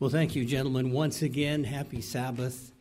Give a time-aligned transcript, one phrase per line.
[0.00, 0.92] Well, thank you, gentlemen.
[0.92, 2.72] Once again, happy Sabbath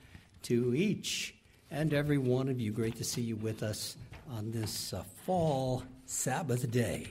[0.44, 1.36] to each
[1.70, 2.72] and every one of you.
[2.72, 3.98] Great to see you with us
[4.32, 7.08] on this uh, fall Sabbath day.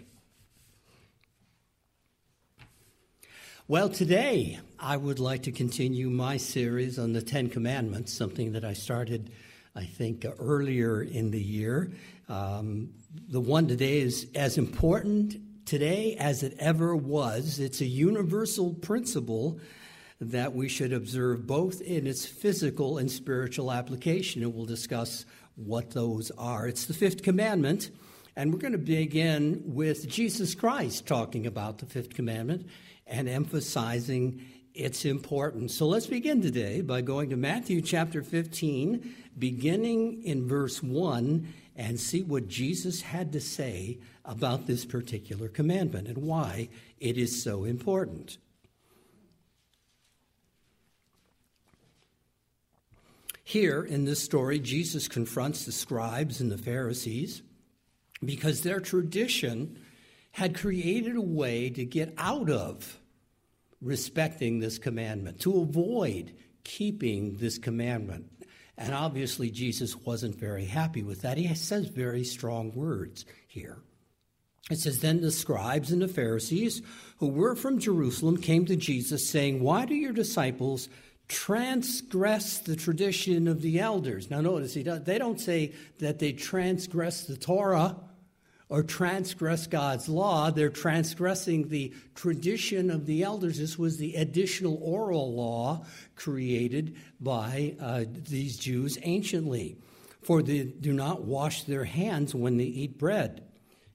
[3.68, 8.64] Well, today I would like to continue my series on the Ten Commandments, something that
[8.64, 9.30] I started,
[9.76, 11.92] I think, earlier in the year.
[12.30, 12.94] Um,
[13.28, 17.58] the one today is as important today as it ever was.
[17.58, 19.60] It's a universal principle
[20.20, 25.90] that we should observe both in its physical and spiritual application, and we'll discuss what
[25.90, 26.66] those are.
[26.66, 27.90] It's the fifth commandment,
[28.34, 32.66] and we're going to begin with Jesus Christ talking about the fifth commandment
[33.06, 34.40] and emphasizing
[34.74, 35.74] its importance.
[35.74, 41.98] So let's begin today by going to Matthew chapter 15, beginning in verse 1, and
[41.98, 47.64] see what Jesus had to say about this particular commandment and why it is so
[47.64, 48.38] important.
[53.48, 57.40] Here in this story, Jesus confronts the scribes and the Pharisees
[58.22, 59.78] because their tradition
[60.32, 62.98] had created a way to get out of
[63.80, 68.26] respecting this commandment, to avoid keeping this commandment.
[68.76, 71.38] And obviously, Jesus wasn't very happy with that.
[71.38, 73.78] He says very strong words here.
[74.70, 76.82] It says, Then the scribes and the Pharisees,
[77.16, 80.90] who were from Jerusalem, came to Jesus, saying, Why do your disciples
[81.28, 84.30] transgress the tradition of the elders.
[84.30, 87.96] Now, notice he does, they don't say that they transgress the Torah
[88.70, 90.50] or transgress God's law.
[90.50, 93.58] They're transgressing the tradition of the elders.
[93.58, 95.84] This was the additional oral law
[96.16, 99.76] created by uh, these Jews anciently.
[100.22, 103.44] For they do not wash their hands when they eat bread.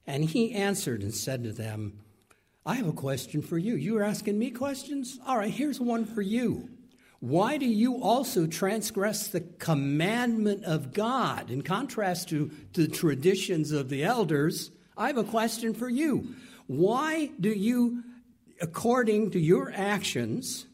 [0.06, 2.00] And he answered and said to them,
[2.66, 3.76] I have a question for you.
[3.76, 5.18] You are asking me questions?
[5.26, 6.70] All right, here's one for you.
[7.24, 11.50] Why do you also transgress the commandment of God?
[11.50, 16.34] In contrast to, the traditions of the elders, I have a question for you.
[16.66, 18.04] Why do you,
[18.60, 20.66] according to your actions,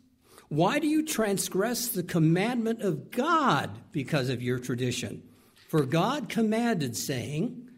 [0.48, 5.22] why do you transgress the commandment of God because of your tradition?
[5.68, 7.68] For God commanded, saying,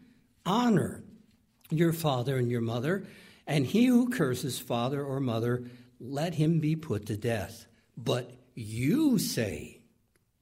[0.47, 1.03] Honor
[1.69, 3.05] your father and your mother,
[3.45, 5.65] and he who curses father or mother,
[5.99, 7.67] let him be put to death.
[7.95, 9.79] But you say,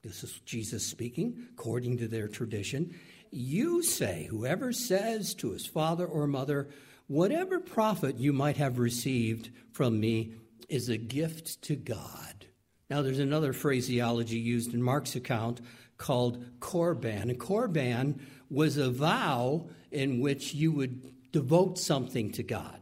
[0.03, 2.95] this is Jesus speaking, according to their tradition,
[3.31, 6.69] you say, whoever says to his father or mother,
[7.07, 10.33] whatever profit you might have received from me
[10.67, 12.45] is a gift to God.
[12.89, 15.61] Now, there's another phraseology used in Mark's account
[15.97, 17.23] called korban.
[17.23, 22.81] And korban was a vow in which you would devote something to God.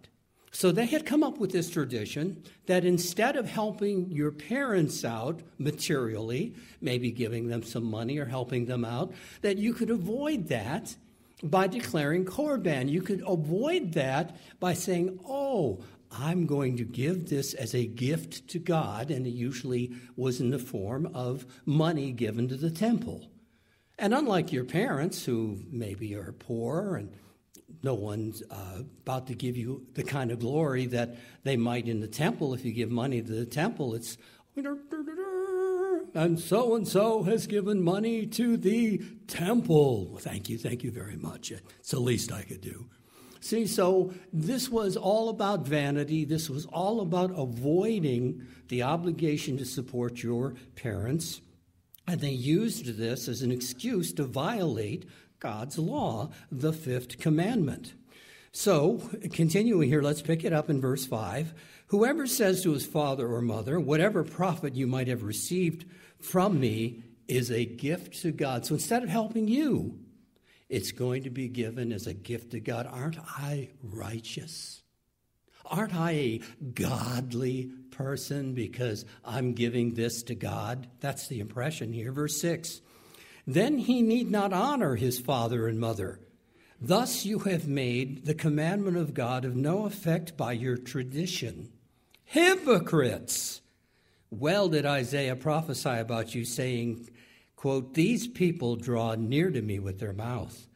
[0.52, 5.42] So they had come up with this tradition that instead of helping your parents out
[5.58, 10.96] materially, maybe giving them some money or helping them out, that you could avoid that
[11.44, 12.90] by declaring korban.
[12.90, 18.48] You could avoid that by saying, oh, I'm going to give this as a gift
[18.50, 23.30] to God, and it usually was in the form of money given to the temple.
[24.00, 27.14] And unlike your parents, who maybe are poor and
[27.84, 32.00] no one's uh, about to give you the kind of glory that they might in
[32.00, 32.54] the temple.
[32.54, 34.18] If you give money to the temple, it's
[36.16, 40.18] and so and so has given money to the temple.
[40.20, 41.52] Thank you, thank you very much.
[41.52, 42.90] It's the least I could do.
[43.42, 46.26] See, so this was all about vanity.
[46.26, 51.42] This was all about avoiding the obligation to support your parents.
[52.06, 55.06] And they used this as an excuse to violate
[55.40, 57.94] God's law, the fifth commandment.
[58.52, 61.54] So, continuing here, let's pick it up in verse 5.
[61.88, 65.86] Whoever says to his father or mother, Whatever profit you might have received
[66.20, 68.66] from me is a gift to God.
[68.66, 70.00] So instead of helping you,
[70.68, 72.88] it's going to be given as a gift to God.
[72.88, 74.82] Aren't I righteous?
[75.66, 76.42] Aren't I a
[76.74, 80.88] godly person because I'm giving this to God?
[81.00, 82.12] That's the impression here.
[82.12, 82.82] Verse 6
[83.54, 86.20] then he need not honor his father and mother.
[86.80, 91.70] Thus you have made the commandment of God of no effect by your tradition.
[92.24, 93.62] Hypocrites!
[94.30, 97.10] Well did Isaiah prophesy about you, saying,
[97.56, 100.68] quote, These people draw near to me with their mouth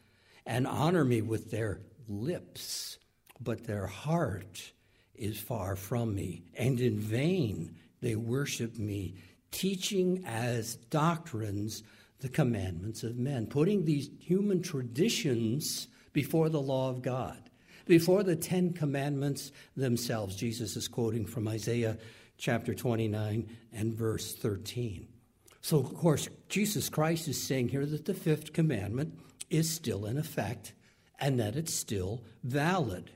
[0.44, 2.98] and honor me with their lips,
[3.40, 4.72] but their heart
[5.14, 9.14] is far from me, and in vain they worship me,
[9.52, 11.84] teaching as doctrines
[12.24, 17.50] the commandments of men, putting these human traditions before the law of God,
[17.84, 20.34] before the Ten Commandments themselves.
[20.34, 21.98] Jesus is quoting from Isaiah
[22.38, 25.06] chapter 29 and verse 13.
[25.60, 29.18] So, of course, Jesus Christ is saying here that the fifth commandment
[29.50, 30.72] is still in effect
[31.20, 33.10] and that it's still valid.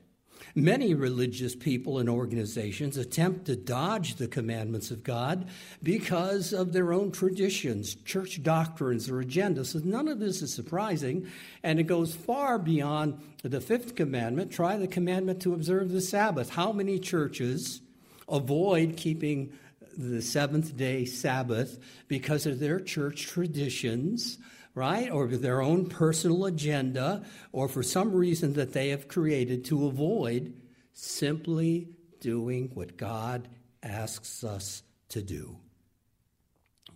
[0.55, 5.49] Many religious people and organizations attempt to dodge the commandments of God
[5.83, 9.67] because of their own traditions, church doctrines, or agendas.
[9.67, 11.27] So none of this is surprising,
[11.63, 16.51] and it goes far beyond the fifth commandment try the commandment to observe the Sabbath.
[16.51, 17.81] How many churches
[18.29, 19.53] avoid keeping
[19.97, 21.79] the seventh day Sabbath
[22.09, 24.39] because of their church traditions?
[24.79, 25.11] Right?
[25.11, 30.55] Or their own personal agenda, or for some reason that they have created to avoid
[30.93, 31.89] simply
[32.21, 33.49] doing what God
[33.83, 35.57] asks us to do.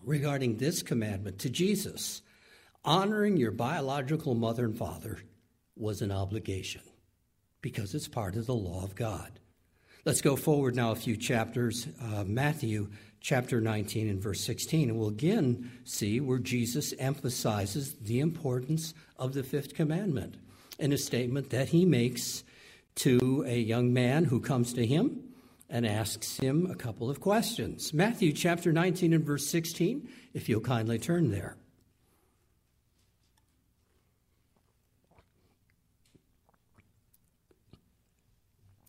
[0.04, 2.22] Regarding this commandment to Jesus,
[2.84, 5.18] honoring your biological mother and father
[5.76, 6.82] was an obligation
[7.62, 9.40] because it's part of the law of God.
[10.04, 11.88] Let's go forward now a few chapters.
[12.00, 12.90] Uh, Matthew
[13.22, 19.32] chapter 19 and verse 16, and we'll again see where Jesus emphasizes the importance of
[19.32, 20.34] the fifth commandment
[20.78, 22.42] in a statement that he makes
[22.96, 25.22] to a young man who comes to him
[25.70, 27.94] and asks him a couple of questions.
[27.94, 31.56] Matthew chapter 19 and verse 16, if you'll kindly turn there.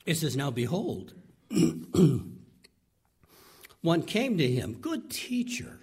[0.05, 1.13] It says, Now behold,
[3.83, 5.77] one came to him, Good teacher,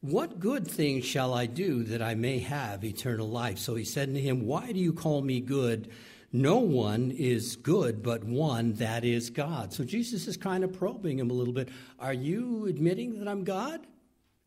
[0.00, 3.58] what good thing shall I do that I may have eternal life?
[3.58, 5.90] So he said to him, Why do you call me good?
[6.32, 9.72] No one is good but one, that is God.
[9.72, 11.70] So Jesus is kind of probing him a little bit.
[11.98, 13.86] Are you admitting that I'm God?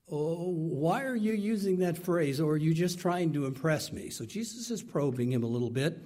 [0.09, 2.39] Oh, why are you using that phrase?
[2.39, 4.09] Or are you just trying to impress me?
[4.09, 5.99] So Jesus is probing him a little bit.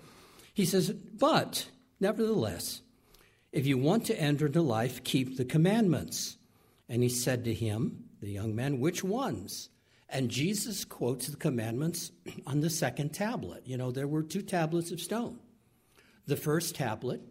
[0.54, 2.82] He says, But nevertheless,
[3.52, 6.38] if you want to enter into life, keep the commandments.
[6.90, 9.70] And he said to him, the young man, Which ones?
[10.10, 12.12] And Jesus quotes the commandments
[12.48, 13.64] on the second tablet.
[13.66, 15.40] You know, there were two tablets of stone.
[16.26, 17.22] The first tablet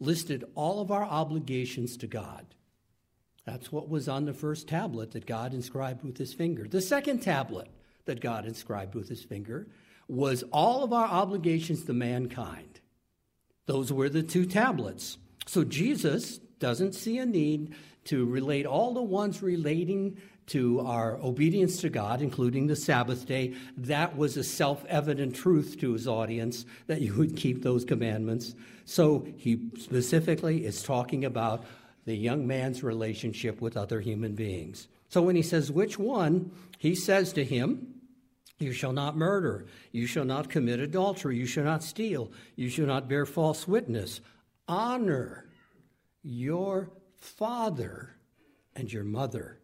[0.00, 2.46] listed all of our obligations to God.
[3.44, 6.66] That's what was on the first tablet that God inscribed with his finger.
[6.68, 7.68] The second tablet
[8.04, 9.68] that God inscribed with his finger
[10.08, 12.80] was all of our obligations to mankind.
[13.66, 15.18] Those were the two tablets.
[15.46, 17.74] So Jesus doesn't see a need
[18.04, 23.54] to relate all the ones relating to our obedience to God, including the Sabbath day.
[23.76, 28.54] That was a self evident truth to his audience that you would keep those commandments.
[28.84, 31.64] So he specifically is talking about
[32.04, 34.88] the young man's relationship with other human beings.
[35.08, 38.00] So when he says which one, he says to him,
[38.58, 42.86] You shall not murder, you shall not commit adultery, you shall not steal, you shall
[42.86, 44.20] not bear false witness
[44.72, 45.44] honor
[46.22, 48.16] your father
[48.74, 49.58] and your mother,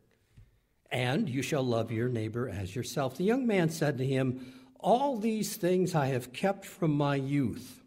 [0.90, 3.16] and you shall love your neighbor as yourself.
[3.16, 7.82] The young man said to him, All these things I have kept from my youth.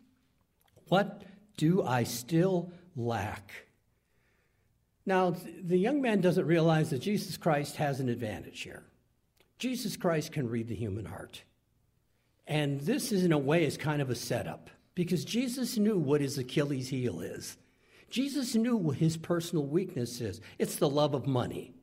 [0.88, 1.22] What
[1.58, 3.52] do I still lack?
[5.06, 8.84] Now, the young man doesn't realize that Jesus Christ has an advantage here.
[9.60, 11.44] Jesus Christ can read the human heart.
[12.48, 16.22] And this, is, in a way, is kind of a setup because Jesus knew what
[16.22, 17.58] his Achilles heel is.
[18.10, 21.74] Jesus knew what his personal weakness is it's the love of money.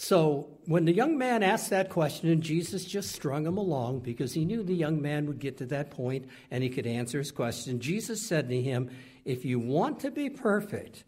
[0.00, 4.32] So when the young man asked that question, and Jesus just strung him along because
[4.32, 7.32] he knew the young man would get to that point and he could answer his
[7.32, 8.90] question, Jesus said to him,
[9.24, 11.02] If you want to be perfect,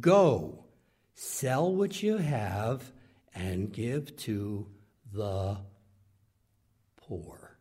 [0.00, 0.64] go,
[1.14, 2.92] sell what you have,
[3.32, 4.66] and give to
[5.12, 5.58] the
[6.96, 7.58] poor.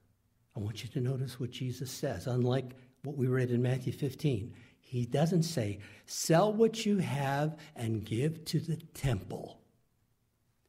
[0.55, 2.71] I want you to notice what Jesus says, unlike
[3.03, 4.53] what we read in Matthew 15.
[4.79, 9.61] He doesn't say, sell what you have and give to the temple.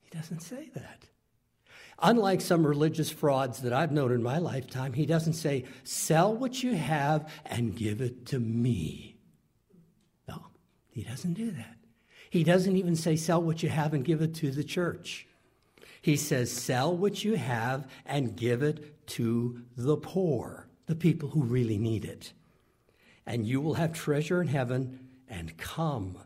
[0.00, 1.06] He doesn't say that.
[1.98, 6.62] Unlike some religious frauds that I've known in my lifetime, he doesn't say, sell what
[6.62, 9.16] you have and give it to me.
[10.28, 10.46] No,
[10.90, 11.76] he doesn't do that.
[12.30, 15.26] He doesn't even say, sell what you have and give it to the church.
[16.00, 21.42] He says, sell what you have and give it to the poor, the people who
[21.42, 22.34] really need it.
[23.24, 26.18] And you will have treasure in heaven, and come,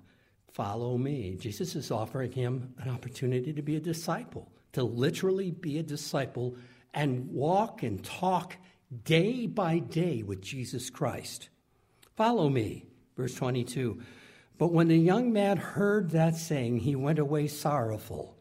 [0.51, 1.37] follow me.
[1.39, 6.57] Jesus is offering him an opportunity to be a disciple, to literally be a disciple
[6.93, 8.57] and walk and talk
[9.05, 11.49] day by day with Jesus Christ.
[12.17, 12.87] Follow me.
[13.17, 14.01] Verse 22.
[14.59, 18.37] But when the young man heard that saying, he went away sorrowful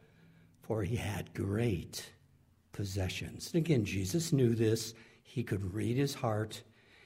[0.63, 2.09] for he had great
[2.71, 3.51] possessions.
[3.53, 4.95] And again, Jesus knew this.
[5.25, 6.63] He could read his heart.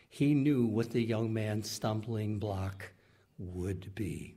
[0.08, 2.92] He knew what the young man's stumbling block
[3.40, 4.36] would be.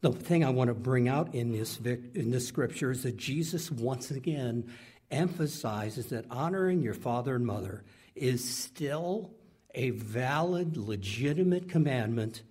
[0.00, 3.70] The thing I want to bring out in this, in this scripture is that Jesus
[3.70, 4.72] once again
[5.10, 7.84] emphasizes that honoring your father and mother
[8.14, 9.30] is still
[9.74, 12.42] a valid, legitimate commandment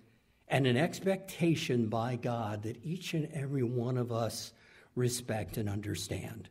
[0.48, 4.52] and an expectation by God that each and every one of us
[4.94, 6.48] respect and understand.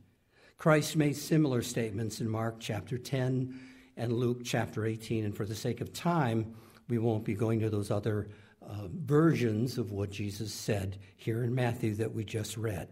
[0.66, 3.54] Christ made similar statements in Mark chapter 10
[3.98, 6.56] and Luke chapter 18, and for the sake of time,
[6.90, 8.30] we won't be going to those other
[8.68, 12.88] uh, versions of what Jesus said here in Matthew that we just read.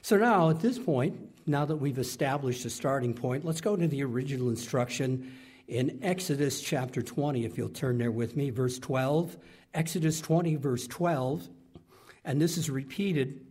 [0.00, 1.14] So now, at this point,
[1.46, 5.30] now that we've established a starting point, let's go to the original instruction
[5.68, 9.36] in Exodus chapter 20, if you'll turn there with me, verse 12.
[9.74, 11.50] Exodus 20, verse 12.
[12.24, 13.44] And this is repeated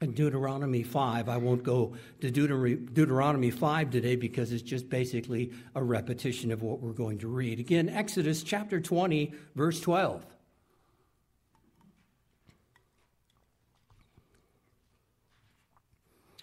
[0.00, 1.28] Deuteronomy 5.
[1.28, 6.80] I won't go to Deuteronomy 5 today because it's just basically a repetition of what
[6.80, 7.58] we're going to read.
[7.58, 10.26] Again, Exodus chapter 20, verse 12.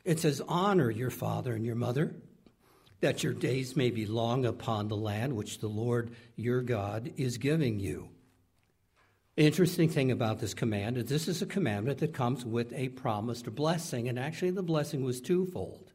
[0.03, 2.15] It says, Honor your father and your mother,
[3.01, 7.37] that your days may be long upon the land which the Lord your God is
[7.37, 8.09] giving you.
[9.35, 13.53] Interesting thing about this command is this is a commandment that comes with a promised
[13.55, 15.91] blessing, and actually the blessing was twofold.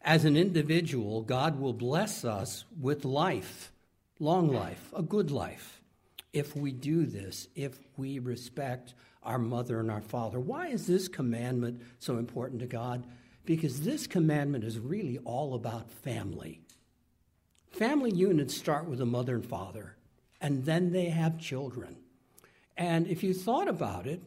[0.00, 3.72] As an individual, God will bless us with life,
[4.20, 5.82] long life, a good life,
[6.32, 10.38] if we do this, if we respect our mother and our father.
[10.38, 13.08] Why is this commandment so important to God?
[13.44, 16.60] Because this commandment is really all about family.
[17.72, 19.96] Family units start with a mother and father,
[20.40, 21.96] and then they have children.
[22.76, 24.22] And if you thought about it,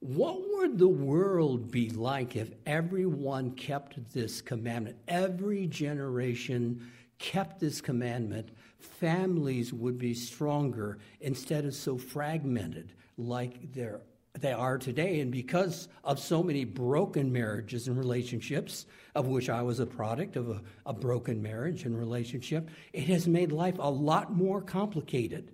[0.00, 4.98] what would the world be like if everyone kept this commandment?
[5.08, 8.50] Every generation kept this commandment.
[8.78, 14.00] Families would be stronger instead of so fragmented like they're
[14.40, 15.20] they are today.
[15.20, 20.36] And because of so many broken marriages and relationships, of which I was a product
[20.36, 25.52] of a, a, broken marriage and relationship, it has made life a lot more complicated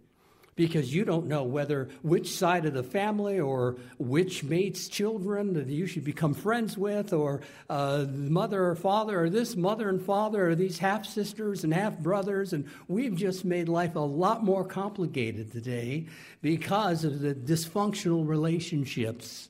[0.55, 5.67] because you don't know whether which side of the family or which mate's children that
[5.69, 7.41] you should become friends with, or
[7.71, 11.99] uh, mother or father, or this mother and father, or these half sisters and half
[11.99, 12.53] brothers.
[12.53, 16.07] And we've just made life a lot more complicated today
[16.43, 19.49] because of the dysfunctional relationships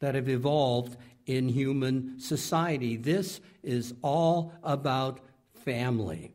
[0.00, 2.96] that have evolved in human society.
[2.96, 5.20] This is all about
[5.64, 6.33] family.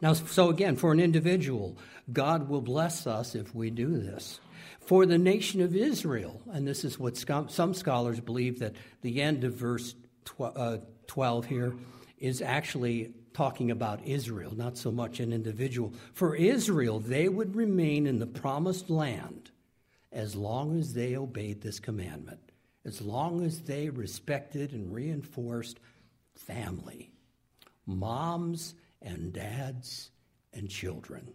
[0.00, 1.78] Now, so again, for an individual,
[2.12, 4.40] God will bless us if we do this.
[4.80, 9.42] For the nation of Israel, and this is what some scholars believe that the end
[9.42, 9.94] of verse
[10.38, 11.74] uh, 12 here
[12.18, 15.92] is actually talking about Israel, not so much an individual.
[16.14, 19.50] For Israel, they would remain in the promised land
[20.12, 22.52] as long as they obeyed this commandment,
[22.84, 25.80] as long as they respected and reinforced
[26.34, 27.10] family,
[27.84, 28.74] moms
[29.06, 30.10] and dads
[30.52, 31.32] and children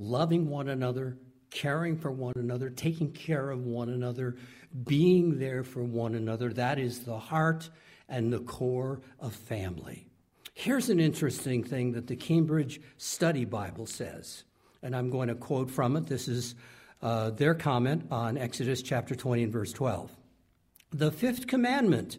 [0.00, 1.18] loving one another,
[1.50, 4.36] caring for one another, taking care of one another,
[4.84, 6.52] being there for one another.
[6.52, 7.68] That is the heart
[8.08, 10.06] and the core of family.
[10.54, 14.44] Here's an interesting thing that the Cambridge Study Bible says,
[14.82, 16.06] and I'm going to quote from it.
[16.06, 16.54] This is
[17.02, 20.10] uh, their comment on Exodus chapter 20 and verse 12.
[20.92, 22.18] The fifth commandment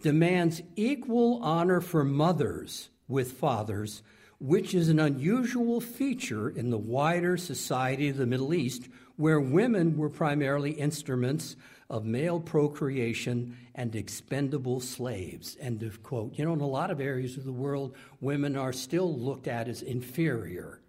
[0.00, 4.02] demands equal honor for mothers with fathers
[4.40, 9.98] which is an unusual feature in the wider society of the Middle East, where women
[9.98, 11.56] were primarily instruments
[11.90, 15.58] of male procreation and expendable slaves.
[15.60, 16.38] End of quote.
[16.38, 19.68] You know, in a lot of areas of the world, women are still looked at
[19.68, 20.80] as inferior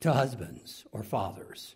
[0.00, 1.74] to husbands or fathers.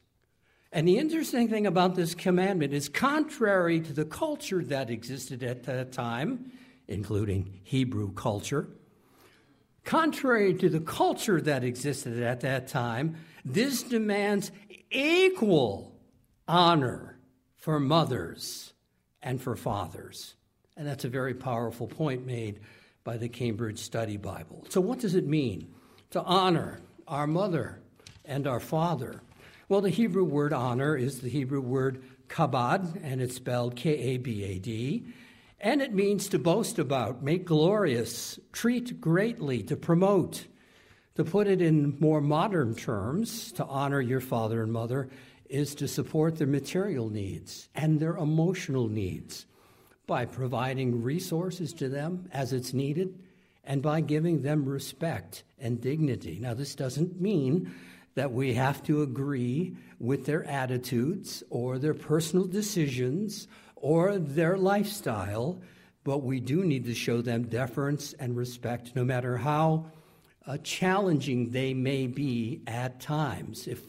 [0.72, 5.62] And the interesting thing about this commandment is contrary to the culture that existed at
[5.62, 6.52] that time,
[6.86, 8.68] including Hebrew culture
[9.86, 14.50] Contrary to the culture that existed at that time, this demands
[14.90, 15.94] equal
[16.48, 17.16] honor
[17.56, 18.74] for mothers
[19.22, 20.34] and for fathers.
[20.76, 22.58] And that's a very powerful point made
[23.04, 24.66] by the Cambridge Study Bible.
[24.70, 25.72] So, what does it mean
[26.10, 27.80] to honor our mother
[28.24, 29.22] and our father?
[29.68, 34.16] Well, the Hebrew word honor is the Hebrew word kabad, and it's spelled K A
[34.18, 35.04] B A D.
[35.66, 40.46] And it means to boast about, make glorious, treat greatly, to promote.
[41.16, 45.08] To put it in more modern terms, to honor your father and mother
[45.50, 49.46] is to support their material needs and their emotional needs
[50.06, 53.18] by providing resources to them as it's needed
[53.64, 56.38] and by giving them respect and dignity.
[56.40, 57.74] Now, this doesn't mean
[58.14, 65.60] that we have to agree with their attitudes or their personal decisions or their lifestyle,
[66.02, 69.86] but we do need to show them deference and respect no matter how
[70.46, 73.66] uh, challenging they may be at times.
[73.66, 73.80] If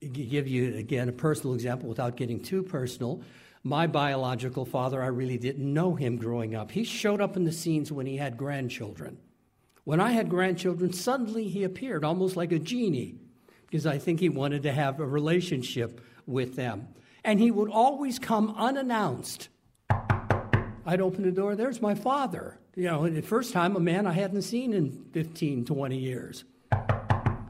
[0.00, 3.20] give you again a personal example without getting too personal,
[3.64, 6.70] my biological father, I really didn't know him growing up.
[6.70, 9.18] He showed up in the scenes when he had grandchildren.
[9.84, 13.16] When I had grandchildren, suddenly he appeared almost like a genie
[13.66, 16.88] because I think he wanted to have a relationship with them.
[17.24, 19.48] And he would always come unannounced.
[20.86, 22.58] I'd open the door, there's my father.
[22.74, 26.44] You know, the first time a man I hadn't seen in 15, 20 years.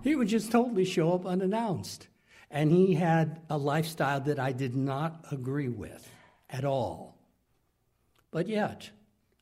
[0.03, 2.09] He would just totally show up unannounced.
[2.51, 6.11] And he had a lifestyle that I did not agree with
[6.49, 7.19] at all.
[8.31, 8.91] But yet,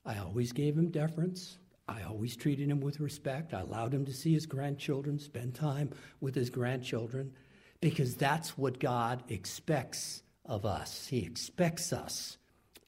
[0.05, 1.59] I always gave him deference.
[1.89, 3.55] I always treated him with respect.
[3.55, 5.91] I allowed him to see his grandchildren, spend time
[6.21, 7.33] with his grandchildren,
[7.81, 11.07] because that's what God expects of us.
[11.07, 12.39] He expects us,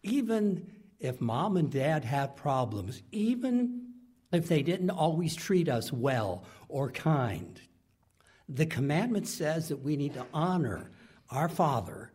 [0.03, 3.93] even if mom and dad have problems, even
[4.33, 7.61] if they didn't always treat us well or kind.
[8.49, 10.91] The commandment says that we need to honor
[11.31, 12.13] our father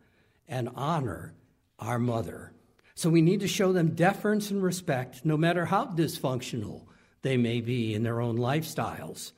[0.48, 1.34] and honor
[1.80, 2.54] our mother.
[2.96, 6.84] So we need to show them deference and respect, no matter how dysfunctional
[7.22, 9.32] they may be in their own lifestyles.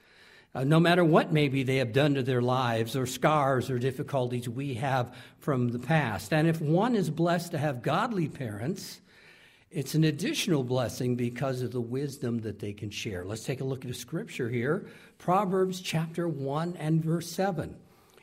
[0.56, 4.48] Uh, no matter what maybe they have done to their lives or scars or difficulties
[4.48, 6.32] we have from the past.
[6.32, 9.02] And if one is blessed to have godly parents,
[9.70, 13.26] it's an additional blessing because of the wisdom that they can share.
[13.26, 17.76] Let's take a look at a scripture here Proverbs chapter 1 and verse 7.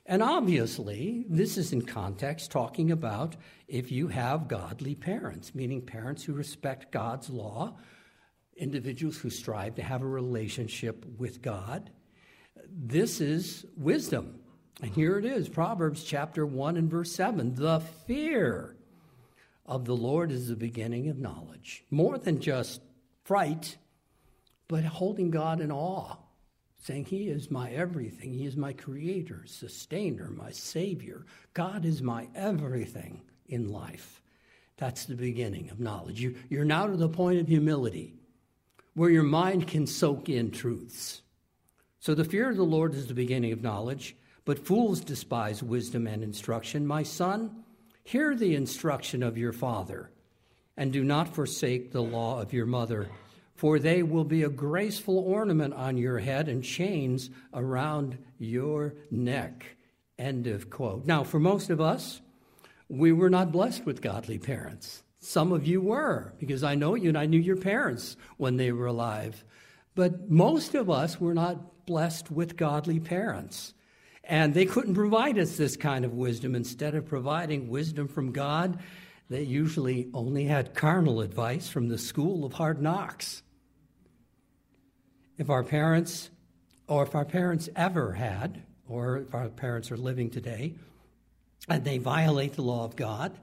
[0.06, 3.36] And obviously, this is in context talking about
[3.68, 7.76] if you have godly parents, meaning parents who respect God's law,
[8.56, 11.90] individuals who strive to have a relationship with God.
[12.74, 14.40] This is wisdom.
[14.80, 17.54] And here it is Proverbs chapter 1 and verse 7.
[17.54, 18.76] The fear
[19.66, 21.84] of the Lord is the beginning of knowledge.
[21.90, 22.80] More than just
[23.24, 23.76] fright,
[24.68, 26.16] but holding God in awe
[26.78, 28.32] saying, He is my everything.
[28.32, 31.26] He is my creator, sustainer, my savior.
[31.52, 34.22] God is my everything in life.
[34.78, 36.20] That's the beginning of knowledge.
[36.20, 38.14] You, you're now to the point of humility
[38.94, 41.21] where your mind can soak in truths.
[42.02, 46.06] So the fear of the Lord is the beginning of knowledge, but fools despise wisdom
[46.06, 46.86] and instruction.
[46.86, 47.64] My son,
[48.04, 50.10] hear the instruction of your father,
[50.76, 53.08] and do not forsake the law of your mother
[53.62, 59.76] for they will be a graceful ornament on your head and chains around your neck.
[60.18, 61.06] End of quote.
[61.06, 62.20] Now, for most of us,
[62.88, 65.04] we were not blessed with godly parents.
[65.20, 68.72] Some of you were, because I know you and I knew your parents when they
[68.72, 69.44] were alive.
[69.94, 73.74] But most of us were not blessed with godly parents.
[74.24, 76.54] And they couldn't provide us this kind of wisdom.
[76.54, 78.78] Instead of providing wisdom from God,
[79.28, 83.42] they usually only had carnal advice from the school of hard knocks
[85.38, 86.30] if our parents,
[86.86, 90.74] or if our parents ever had, or if our parents are living today,
[91.68, 93.36] and they violate the law of God,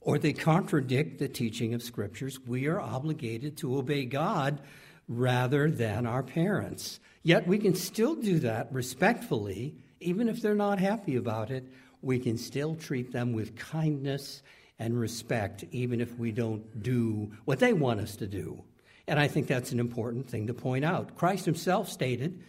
[0.00, 4.60] or they contradict the teaching of scriptures, we are obligated to obey God
[5.08, 7.00] rather than our parents.
[7.28, 11.62] Yet we can still do that respectfully, even if they're not happy about it.
[12.00, 14.42] We can still treat them with kindness
[14.78, 18.64] and respect, even if we don't do what they want us to do.
[19.06, 21.16] And I think that's an important thing to point out.
[21.16, 22.42] Christ himself stated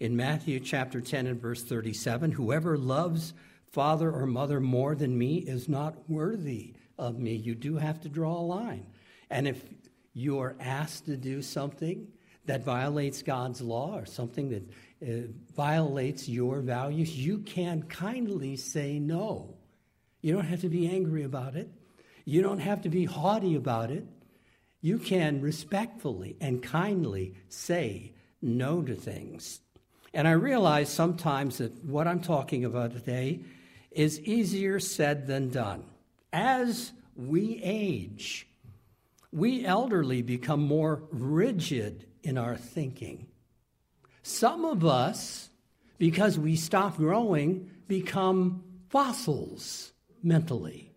[0.00, 3.34] in Matthew chapter 10 and verse 37 Whoever loves
[3.70, 7.36] father or mother more than me is not worthy of me.
[7.36, 8.86] You do have to draw a line.
[9.30, 9.62] And if
[10.12, 12.08] you are asked to do something
[12.46, 14.70] that violates God's law or something that
[15.02, 19.54] uh, violates your values, you can kindly say no.
[20.20, 21.70] You don't have to be angry about it.
[22.24, 24.06] You don't have to be haughty about it
[24.84, 29.60] you can respectfully and kindly say no to things.
[30.12, 33.40] And I realize sometimes that what I'm talking about today
[33.90, 35.84] is easier said than done.
[36.34, 38.46] As we age,
[39.32, 43.26] we elderly become more rigid in our thinking.
[44.22, 45.50] Some of us,
[45.98, 50.92] because we stop growing, become fossils mentally.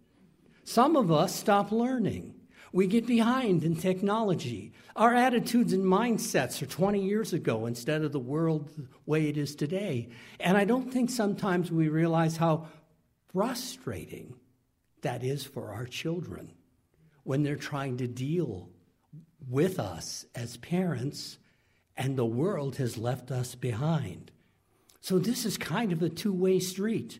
[0.64, 2.34] Some of us stop learning.
[2.72, 4.74] We get behind in technology.
[4.96, 9.38] Our attitudes and mindsets are 20 years ago instead of the world the way it
[9.38, 10.10] is today.
[10.40, 12.68] And I don't think sometimes we realize how
[13.34, 14.36] frustrating
[15.02, 16.52] that is for our children
[17.24, 18.70] when they're trying to deal
[19.50, 21.38] with us as parents
[21.96, 24.32] and the world has left us behind.
[25.02, 27.20] So this is kind of a two way street.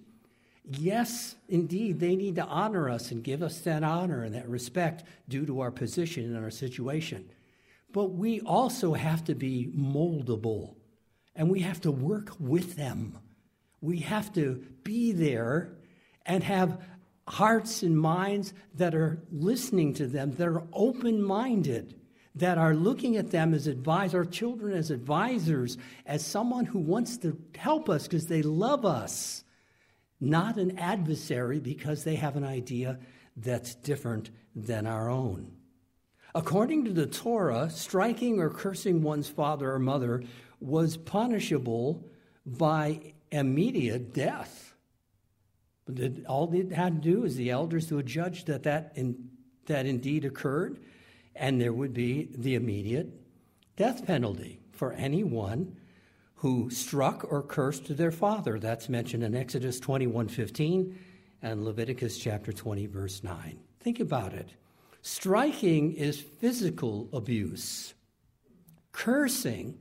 [0.70, 5.04] Yes, indeed, they need to honor us and give us that honor and that respect
[5.30, 7.30] due to our position and our situation.
[7.94, 10.76] But we also have to be moldable
[11.36, 13.18] and we have to work with them.
[13.80, 15.70] We have to be there
[16.26, 16.82] and have
[17.28, 21.97] hearts and minds that are listening to them, that are open minded,
[22.40, 27.18] that are looking at them as advisors, our children as advisors, as someone who wants
[27.18, 29.44] to help us because they love us,
[30.20, 33.00] not an adversary because they have an idea
[33.36, 35.52] that's different than our own.
[36.36, 40.24] According to the Torah, striking or cursing one's father or mother
[40.60, 42.08] was punishable
[42.46, 44.76] by immediate death.
[46.28, 49.30] All they had to do is the elders would judge that that, in,
[49.66, 50.80] that indeed occurred,
[51.38, 53.10] and there would be the immediate
[53.76, 55.76] death penalty for anyone
[56.36, 58.60] who struck or cursed their father.
[58.60, 60.96] That's mentioned in Exodus 21:15
[61.42, 63.60] and Leviticus chapter 20 verse 9.
[63.80, 64.50] Think about it.
[65.02, 67.94] Striking is physical abuse.
[68.92, 69.78] Cursing,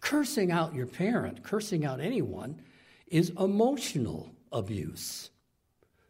[0.00, 2.60] cursing out your parent, cursing out anyone
[3.08, 5.30] is emotional abuse.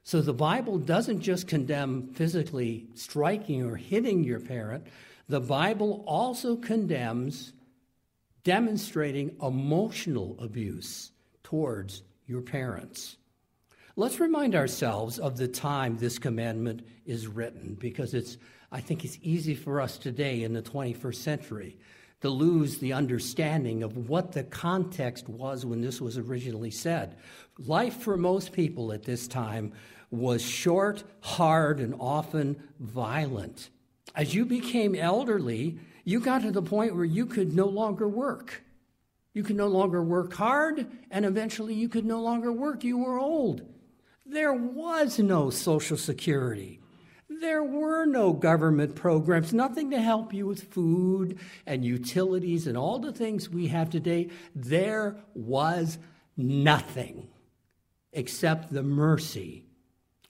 [0.06, 4.86] So the Bible doesn't just condemn physically striking or hitting your parent,
[5.28, 7.52] the Bible also condemns
[8.44, 11.10] demonstrating emotional abuse
[11.42, 13.16] towards your parents.
[13.96, 18.38] Let's remind ourselves of the time this commandment is written because it's
[18.70, 21.78] I think it's easy for us today in the 21st century
[22.20, 27.16] to lose the understanding of what the context was when this was originally said.
[27.58, 29.72] Life for most people at this time
[30.10, 33.70] was short, hard, and often violent.
[34.14, 38.62] As you became elderly, you got to the point where you could no longer work.
[39.34, 42.84] You could no longer work hard, and eventually you could no longer work.
[42.84, 43.62] You were old.
[44.24, 46.80] There was no Social Security.
[47.28, 52.98] There were no government programs, nothing to help you with food and utilities and all
[52.98, 54.30] the things we have today.
[54.54, 55.98] There was
[56.36, 57.28] nothing
[58.12, 59.66] except the mercy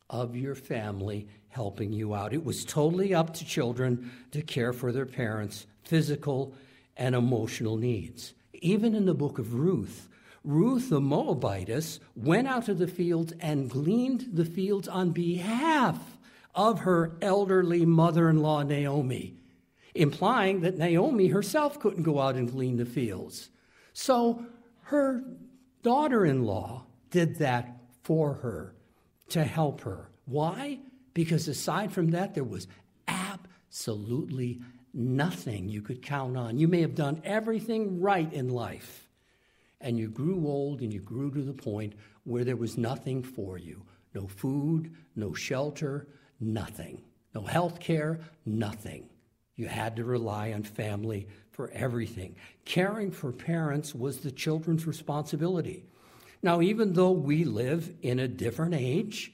[0.09, 2.33] of your family helping you out.
[2.33, 6.55] It was totally up to children to care for their parents' physical
[6.97, 8.35] and emotional needs.
[8.53, 10.09] Even in the book of Ruth,
[10.45, 15.99] Ruth the Moabitess went out to the fields and gleaned the fields on behalf
[16.55, 19.35] of her elderly mother in law, Naomi,
[19.95, 23.51] implying that Naomi herself couldn't go out and glean the fields.
[23.92, 24.47] So
[24.83, 25.25] her
[25.83, 28.75] daughter in law did that for her
[29.30, 30.08] to help her.
[30.24, 30.80] Why?
[31.14, 32.68] Because aside from that, there was
[33.08, 34.60] absolutely
[34.92, 36.58] nothing you could count on.
[36.58, 39.08] You may have done everything right in life,
[39.80, 43.58] and you grew old and you grew to the point where there was nothing for
[43.58, 43.82] you
[44.14, 46.08] no food, no shelter,
[46.40, 47.02] nothing.
[47.34, 49.10] No health care, nothing.
[49.56, 52.34] You had to rely on family for everything.
[52.64, 55.84] Caring for parents was the children's responsibility.
[56.46, 59.32] Now, even though we live in a different age,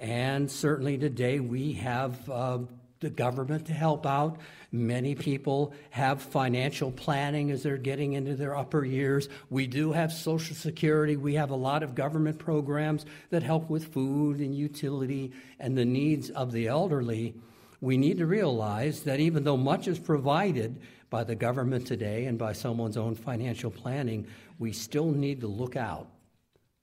[0.00, 2.58] and certainly today we have uh,
[2.98, 4.40] the government to help out.
[4.72, 9.28] Many people have financial planning as they're getting into their upper years.
[9.50, 11.16] We do have Social Security.
[11.16, 15.84] We have a lot of government programs that help with food and utility and the
[15.84, 17.36] needs of the elderly.
[17.80, 22.36] We need to realize that even though much is provided by the government today and
[22.36, 24.26] by someone's own financial planning,
[24.58, 26.08] we still need to look out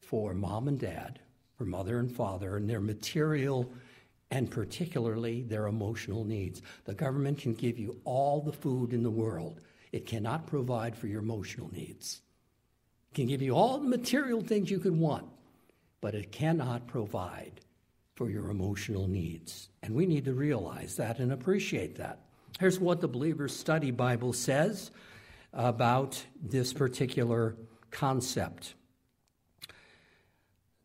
[0.06, 1.20] for mom and dad,
[1.58, 3.72] for mother and father, and their material
[4.32, 6.62] and particularly their emotional needs.
[6.86, 11.08] The government can give you all the food in the world, it cannot provide for
[11.08, 12.22] your emotional needs.
[13.12, 15.26] It can give you all the material things you could want,
[16.02, 17.62] but it cannot provide
[18.16, 19.70] for your emotional needs.
[19.84, 22.20] And we need to realize that and appreciate that.
[22.60, 24.92] Here's what the Believer's Study Bible says
[25.54, 27.56] about this particular
[27.92, 28.74] concept.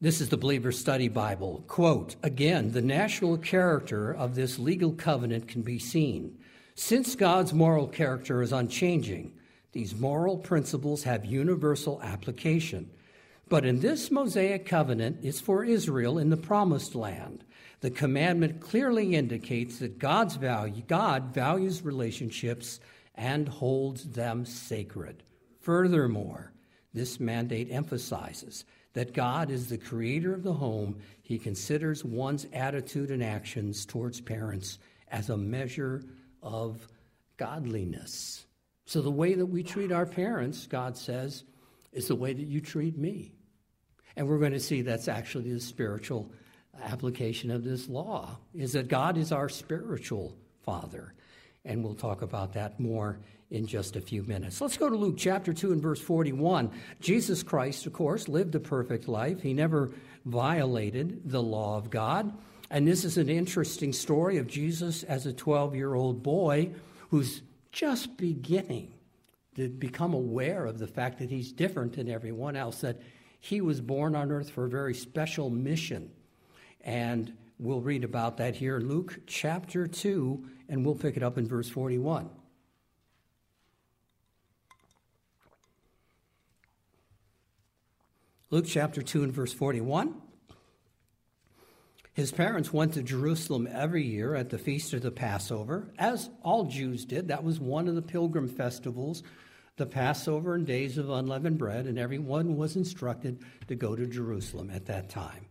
[0.02, 1.62] This is the Believer Study Bible.
[1.66, 6.38] Quote Again, the national character of this legal covenant can be seen.
[6.74, 9.34] Since God's moral character is unchanging,
[9.72, 12.88] these moral principles have universal application.
[13.50, 17.44] But in this Mosaic covenant, it's for Israel in the promised land.
[17.80, 22.80] The commandment clearly indicates that God's value, God values relationships
[23.16, 25.22] and holds them sacred.
[25.60, 26.54] Furthermore,
[26.94, 33.10] this mandate emphasizes that God is the creator of the home, he considers one's attitude
[33.10, 34.78] and actions towards parents
[35.10, 36.02] as a measure
[36.42, 36.86] of
[37.36, 38.46] godliness.
[38.86, 41.44] So, the way that we treat our parents, God says,
[41.92, 43.32] is the way that you treat me.
[44.16, 46.32] And we're going to see that's actually the spiritual
[46.82, 51.14] application of this law is that God is our spiritual father.
[51.64, 53.20] And we'll talk about that more
[53.50, 54.60] in just a few minutes.
[54.60, 56.70] Let's go to Luke chapter 2 and verse 41.
[57.00, 59.42] Jesus Christ, of course, lived a perfect life.
[59.42, 59.90] He never
[60.24, 62.32] violated the law of God.
[62.70, 66.70] And this is an interesting story of Jesus as a 12 year old boy
[67.10, 68.94] who's just beginning
[69.56, 73.00] to become aware of the fact that he's different than everyone else, that
[73.40, 76.10] he was born on earth for a very special mission.
[76.82, 81.36] And we'll read about that here in Luke chapter 2, and we'll pick it up
[81.36, 82.30] in verse 41.
[88.52, 90.12] Luke chapter 2 and verse 41.
[92.14, 96.64] His parents went to Jerusalem every year at the feast of the Passover, as all
[96.64, 97.28] Jews did.
[97.28, 99.22] That was one of the pilgrim festivals,
[99.76, 104.68] the Passover and days of unleavened bread, and everyone was instructed to go to Jerusalem
[104.70, 105.46] at that time.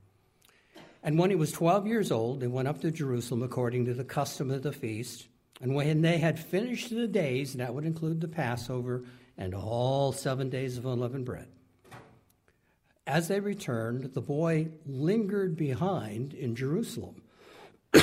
[1.01, 4.03] And when he was 12 years old, they went up to Jerusalem according to the
[4.03, 5.29] custom of the feast.
[5.61, 9.05] And when they had finished the days, that would include the Passover
[9.37, 11.47] and all seven days of unleavened bread,
[13.09, 17.23] as they returned, the boy lingered behind in Jerusalem.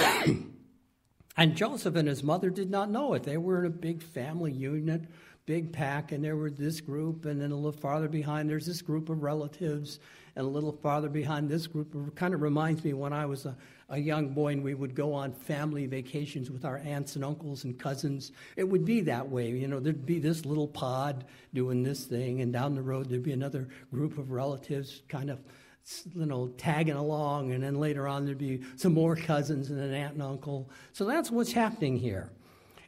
[1.37, 3.23] and Joseph and his mother did not know it.
[3.23, 5.03] They were in a big family unit,
[5.47, 8.83] big pack, and there were this group, and then a little farther behind, there's this
[8.83, 10.01] group of relatives,
[10.35, 11.95] and a little farther behind this group.
[11.95, 13.57] It kind of reminds me when I was a
[13.89, 17.65] a young boy and we would go on family vacations with our aunts and uncles
[17.65, 18.33] and cousins.
[18.57, 19.51] It would be that way.
[19.51, 23.23] You know, there'd be this little pod doing this thing, and down the road there'd
[23.23, 25.39] be another group of relatives kind of
[26.15, 29.95] you know, tagging along, and then later on there'd be some more cousins and an
[29.95, 30.69] aunt and uncle.
[30.93, 32.31] So that's what's happening here.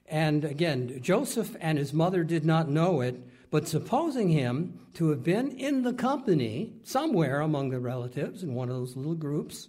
[0.08, 5.22] And again, Joseph and his mother did not know it, but supposing him to have
[5.22, 9.68] been in the company somewhere among the relatives in one of those little groups,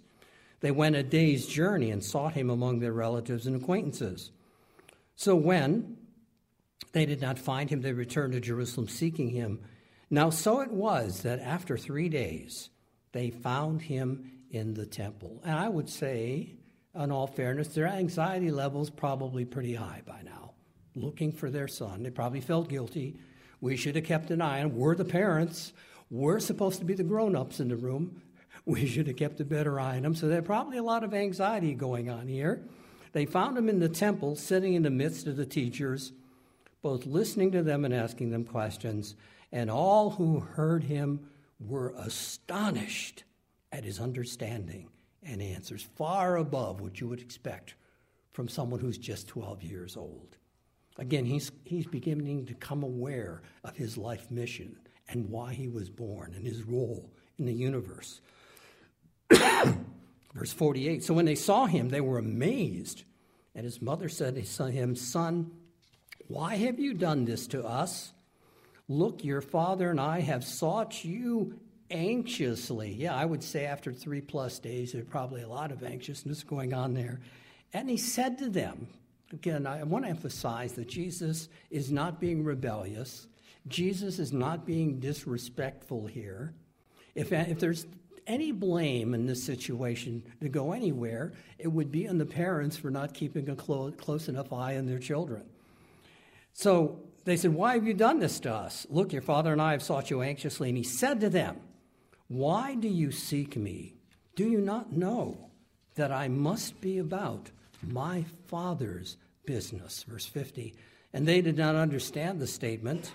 [0.60, 4.30] they went a day's journey and sought him among their relatives and acquaintances.
[5.16, 5.96] So when
[6.92, 9.60] they did not find him, they returned to Jerusalem seeking him.
[10.10, 12.68] Now, so it was that after three days,
[13.12, 15.40] they found him in the temple.
[15.44, 16.56] And I would say,
[16.94, 20.52] in all fairness, their anxiety levels probably pretty high by now,
[20.94, 22.02] looking for their son.
[22.02, 23.16] They probably felt guilty.
[23.60, 24.74] We should have kept an eye on.
[24.74, 25.72] We're the parents.
[26.10, 28.20] We're supposed to be the grown ups in the room
[28.70, 30.14] we should have kept a better eye on him.
[30.14, 32.62] So there's probably a lot of anxiety going on here.
[33.12, 36.12] They found him in the temple, sitting in the midst of the teachers,
[36.80, 39.16] both listening to them and asking them questions.
[39.50, 41.28] And all who heard him
[41.58, 43.24] were astonished
[43.72, 44.88] at his understanding
[45.24, 47.74] and answers, far above what you would expect
[48.32, 50.36] from someone who's just 12 years old.
[50.96, 54.76] Again, he's, he's beginning to come aware of his life mission
[55.08, 58.20] and why he was born and his role in the universe.
[60.34, 63.04] Verse 48 So when they saw him, they were amazed.
[63.54, 65.50] And his mother said to him, Son,
[66.28, 68.12] why have you done this to us?
[68.88, 71.58] Look, your father and I have sought you
[71.90, 72.92] anxiously.
[72.92, 76.72] Yeah, I would say after three plus days, there's probably a lot of anxiousness going
[76.72, 77.20] on there.
[77.72, 78.88] And he said to them,
[79.32, 83.26] again, I want to emphasize that Jesus is not being rebellious.
[83.68, 86.54] Jesus is not being disrespectful here.
[87.14, 87.86] If, if there's
[88.26, 92.90] any blame in this situation to go anywhere, it would be on the parents for
[92.90, 95.44] not keeping a close, close enough eye on their children.
[96.52, 98.86] So they said, Why have you done this to us?
[98.90, 100.68] Look, your father and I have sought you anxiously.
[100.68, 101.58] And he said to them,
[102.28, 103.94] Why do you seek me?
[104.36, 105.50] Do you not know
[105.96, 107.50] that I must be about
[107.82, 110.04] my father's business?
[110.04, 110.74] Verse 50.
[111.12, 113.12] And they did not understand the statement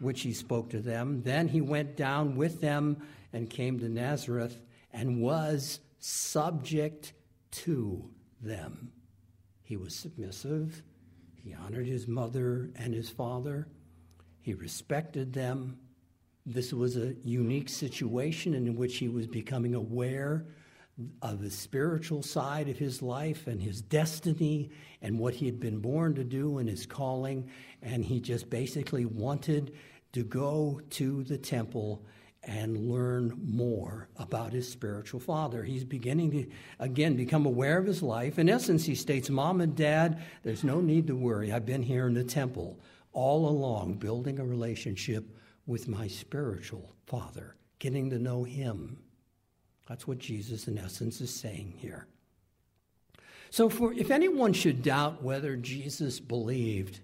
[0.00, 1.22] which he spoke to them.
[1.22, 4.60] Then he went down with them and came to Nazareth
[4.92, 7.12] and was subject
[7.50, 8.10] to
[8.40, 8.92] them.
[9.62, 10.82] He was submissive.
[11.34, 13.68] He honored his mother and his father.
[14.40, 15.78] He respected them.
[16.44, 20.46] This was a unique situation in which he was becoming aware
[21.20, 24.70] of the spiritual side of his life and his destiny
[25.02, 27.50] and what he had been born to do and his calling.
[27.82, 29.74] And he just basically wanted
[30.12, 32.04] to go to the temple
[32.46, 35.64] and learn more about his spiritual father.
[35.64, 36.46] He's beginning to,
[36.78, 38.38] again, become aware of his life.
[38.38, 41.52] In essence, he states, Mom and Dad, there's no need to worry.
[41.52, 42.78] I've been here in the temple
[43.12, 45.24] all along, building a relationship
[45.66, 48.98] with my spiritual father, getting to know him.
[49.88, 52.06] That's what Jesus, in essence, is saying here.
[53.50, 57.00] So, for, if anyone should doubt whether Jesus believed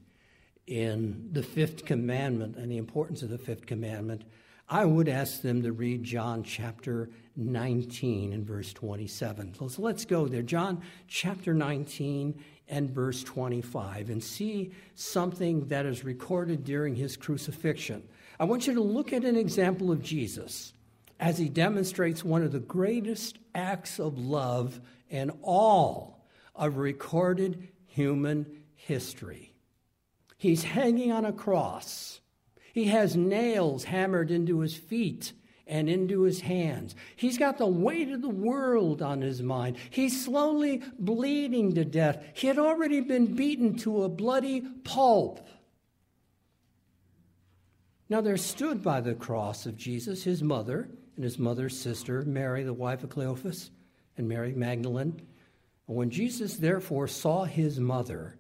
[0.67, 4.23] in the fifth commandment and the importance of the fifth commandment,
[4.69, 9.55] I would ask them to read John chapter 19 and verse 27.
[9.55, 10.43] So let's go there.
[10.43, 18.03] John chapter 19 and verse 25 and see something that is recorded during his crucifixion.
[18.41, 20.73] I want you to look at an example of Jesus
[21.21, 26.25] as he demonstrates one of the greatest acts of love in all
[26.57, 29.55] of recorded human history.
[30.39, 32.21] He's hanging on a cross.
[32.73, 35.33] He has nails hammered into his feet
[35.67, 36.95] and into his hands.
[37.17, 39.77] He's got the weight of the world on his mind.
[39.91, 42.23] He's slowly bleeding to death.
[42.35, 45.47] He had already been beaten to a bloody pulp.
[48.09, 52.63] Now there stood by the cross of Jesus his mother and his mother's sister, Mary,
[52.63, 53.71] the wife of Cleophas,
[54.17, 55.23] and Mary Magdalene.
[55.89, 58.37] And when Jesus therefore saw his mother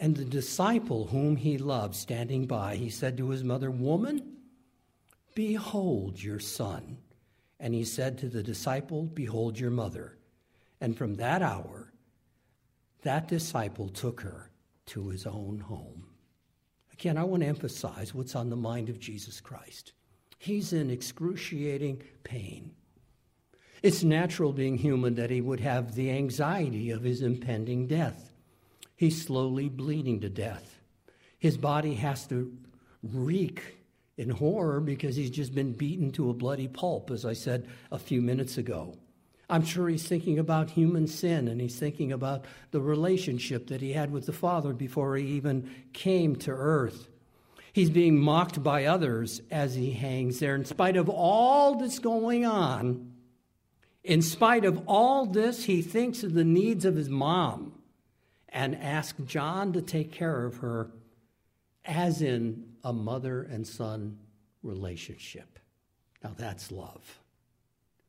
[0.00, 4.38] and the disciple whom he loved standing by, he said to his mother, Woman,
[5.34, 6.96] behold your son.
[7.60, 10.16] And he said to the disciple, Behold your mother.
[10.80, 11.92] And from that hour,
[13.02, 14.50] that disciple took her
[14.86, 16.06] to his own home.
[16.94, 19.92] Again, I want to emphasize what's on the mind of Jesus Christ.
[20.38, 22.72] He's in excruciating pain.
[23.82, 28.29] It's natural, being human, that he would have the anxiety of his impending death.
[29.00, 30.78] He's slowly bleeding to death.
[31.38, 32.54] His body has to
[33.02, 33.78] reek
[34.18, 37.98] in horror because he's just been beaten to a bloody pulp, as I said a
[37.98, 38.98] few minutes ago.
[39.48, 43.94] I'm sure he's thinking about human sin and he's thinking about the relationship that he
[43.94, 47.08] had with the Father before he even came to earth.
[47.72, 50.54] He's being mocked by others as he hangs there.
[50.54, 53.14] In spite of all that's going on,
[54.04, 57.79] in spite of all this, he thinks of the needs of his mom
[58.50, 60.90] and asks John to take care of her,
[61.84, 64.18] as in a mother and son
[64.62, 65.58] relationship.
[66.22, 67.20] Now that's love.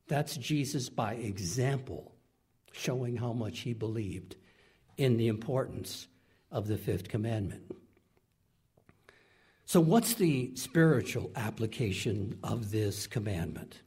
[0.08, 2.12] That's Jesus by example,
[2.72, 4.36] showing how much he believed
[4.96, 6.08] in the importance
[6.50, 7.62] of the fifth commandment.
[9.64, 13.80] So, what's the spiritual application of this commandment?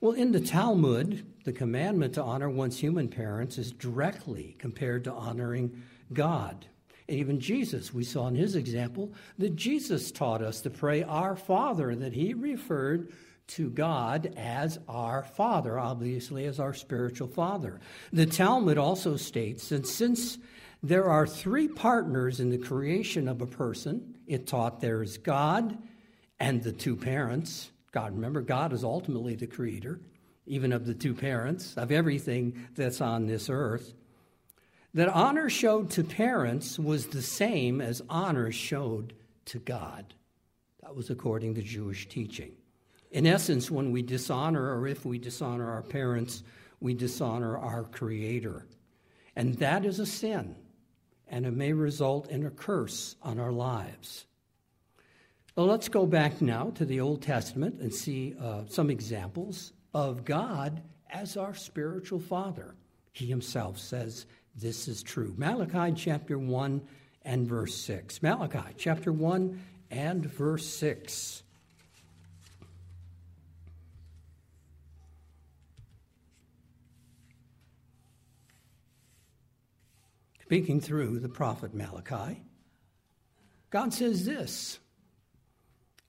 [0.00, 5.12] Well, in the Talmud, the commandment to honor one's human parents is directly compared to
[5.12, 5.82] honoring
[6.12, 6.66] God.
[7.08, 11.36] And even Jesus, we saw in his example that Jesus taught us to pray our
[11.36, 13.12] Father, that he referred
[13.48, 17.80] to God as our Father, obviously as our spiritual Father.
[18.12, 20.38] The Talmud also states that since
[20.82, 24.14] there are three partners in the creation of a person.
[24.26, 25.76] It taught there's God
[26.38, 27.70] and the two parents.
[27.92, 30.00] God, remember, God is ultimately the creator,
[30.46, 33.94] even of the two parents, of everything that's on this earth.
[34.94, 39.14] That honor showed to parents was the same as honor showed
[39.46, 40.14] to God.
[40.82, 42.52] That was according to Jewish teaching.
[43.12, 46.42] In essence, when we dishonor or if we dishonor our parents,
[46.80, 48.66] we dishonor our Creator.
[49.36, 50.56] And that is a sin
[51.30, 54.26] and it may result in a curse on our lives.
[55.60, 60.24] Well, let's go back now to the Old Testament and see uh, some examples of
[60.24, 62.74] God as our spiritual Father.
[63.12, 64.24] He himself says
[64.56, 65.34] this is true.
[65.36, 66.80] Malachi chapter 1
[67.26, 68.22] and verse 6.
[68.22, 71.42] Malachi chapter 1 and verse 6.
[80.40, 82.42] speaking through the prophet Malachi,
[83.68, 84.78] God says this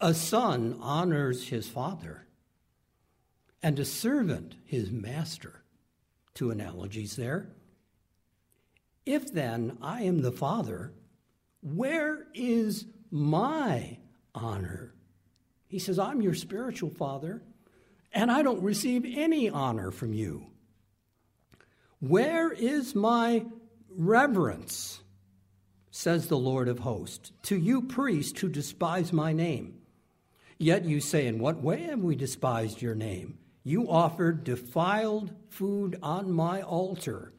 [0.04, 2.26] A son honors his father,
[3.62, 5.62] and a servant his master.
[6.34, 7.50] Two analogies there.
[9.06, 10.92] If then I am the father,
[11.62, 14.00] where is my
[14.34, 14.96] honor?
[15.68, 17.44] He says, I'm your spiritual father,
[18.12, 20.48] and I don't receive any honor from you.
[22.00, 23.46] Where is my
[23.96, 25.02] reverence,
[25.92, 29.78] says the Lord of hosts, to you priests who despise my name.
[30.62, 33.40] Yet you say, In what way have we despised your name?
[33.64, 37.34] You offered defiled food on my altar.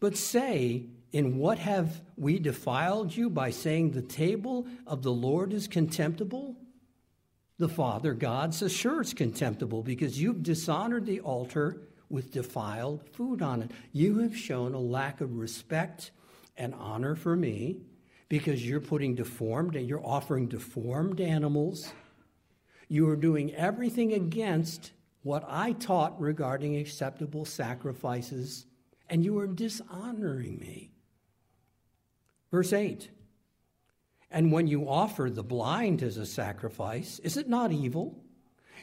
[0.00, 5.54] But say, In what have we defiled you by saying the table of the Lord
[5.54, 6.54] is contemptible?
[7.56, 13.40] The Father God says, Sure, it's contemptible because you've dishonored the altar with defiled food
[13.40, 13.70] on it.
[13.92, 16.10] You have shown a lack of respect
[16.58, 17.80] and honor for me
[18.28, 21.94] because you're putting deformed and you're offering deformed animals.
[22.92, 28.66] You are doing everything against what I taught regarding acceptable sacrifices,
[29.08, 30.90] and you are dishonoring me.
[32.50, 33.08] Verse 8
[34.30, 38.22] And when you offer the blind as a sacrifice, is it not evil?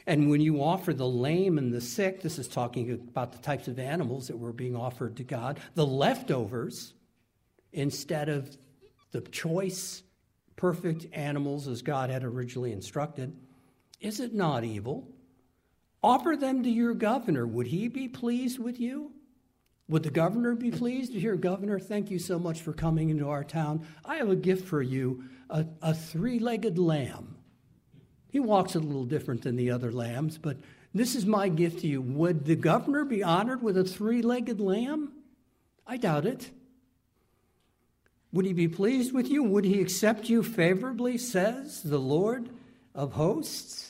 [0.08, 3.68] And when you offer the lame and the sick, this is talking about the types
[3.68, 6.94] of animals that were being offered to God, the leftovers,
[7.72, 8.58] instead of
[9.12, 10.02] the choice,
[10.56, 13.36] perfect animals as God had originally instructed,
[14.00, 15.08] is it not evil?
[16.02, 17.46] Offer them to your governor.
[17.46, 19.12] Would he be pleased with you?
[19.88, 21.12] Would the governor be pleased?
[21.12, 23.86] Here, governor, thank you so much for coming into our town.
[24.04, 27.36] I have a gift for you a, a three legged lamb.
[28.30, 30.58] He walks a little different than the other lambs, but
[30.94, 32.00] this is my gift to you.
[32.00, 35.12] Would the governor be honored with a three legged lamb?
[35.86, 36.50] I doubt it.
[38.32, 39.42] Would he be pleased with you?
[39.42, 42.48] Would he accept you favorably, says the Lord
[42.94, 43.89] of hosts?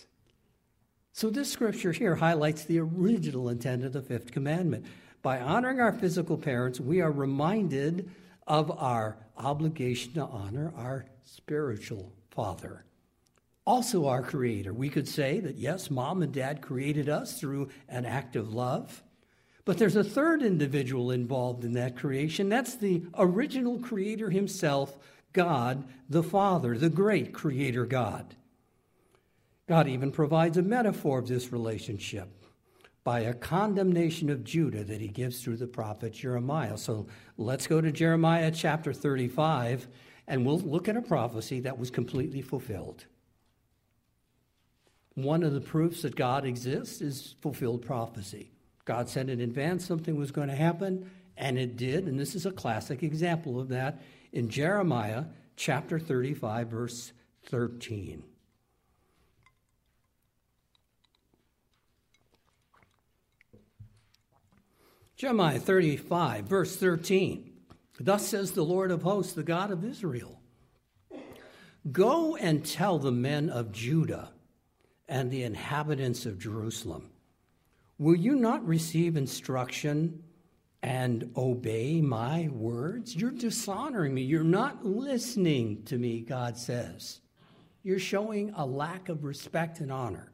[1.21, 4.87] So, this scripture here highlights the original intent of the fifth commandment.
[5.21, 8.09] By honoring our physical parents, we are reminded
[8.47, 12.87] of our obligation to honor our spiritual father
[13.67, 14.73] also our creator.
[14.73, 19.03] We could say that yes, mom and dad created us through an act of love.
[19.67, 22.49] But there's a third individual involved in that creation.
[22.49, 24.97] That's the original creator himself,
[25.35, 28.35] God the Father, the great creator God.
[29.71, 32.29] God even provides a metaphor of this relationship
[33.05, 36.77] by a condemnation of Judah that he gives through the prophet Jeremiah.
[36.77, 37.07] So
[37.37, 39.87] let's go to Jeremiah chapter 35
[40.27, 43.07] and we'll look at a prophecy that was completely fulfilled.
[45.15, 48.51] One of the proofs that God exists is fulfilled prophecy.
[48.87, 52.09] God said in advance something was going to happen, and it did.
[52.09, 54.03] And this is a classic example of that
[54.33, 57.13] in Jeremiah chapter 35, verse
[57.45, 58.25] 13.
[65.21, 67.53] Jeremiah 35, verse 13.
[68.01, 70.41] Thus says the Lord of hosts, the God of Israel
[71.93, 74.31] Go and tell the men of Judah
[75.07, 77.11] and the inhabitants of Jerusalem.
[77.99, 80.23] Will you not receive instruction
[80.83, 83.15] and obey my words?
[83.15, 84.23] You're dishonoring me.
[84.23, 87.21] You're not listening to me, God says.
[87.83, 90.30] You're showing a lack of respect and honor.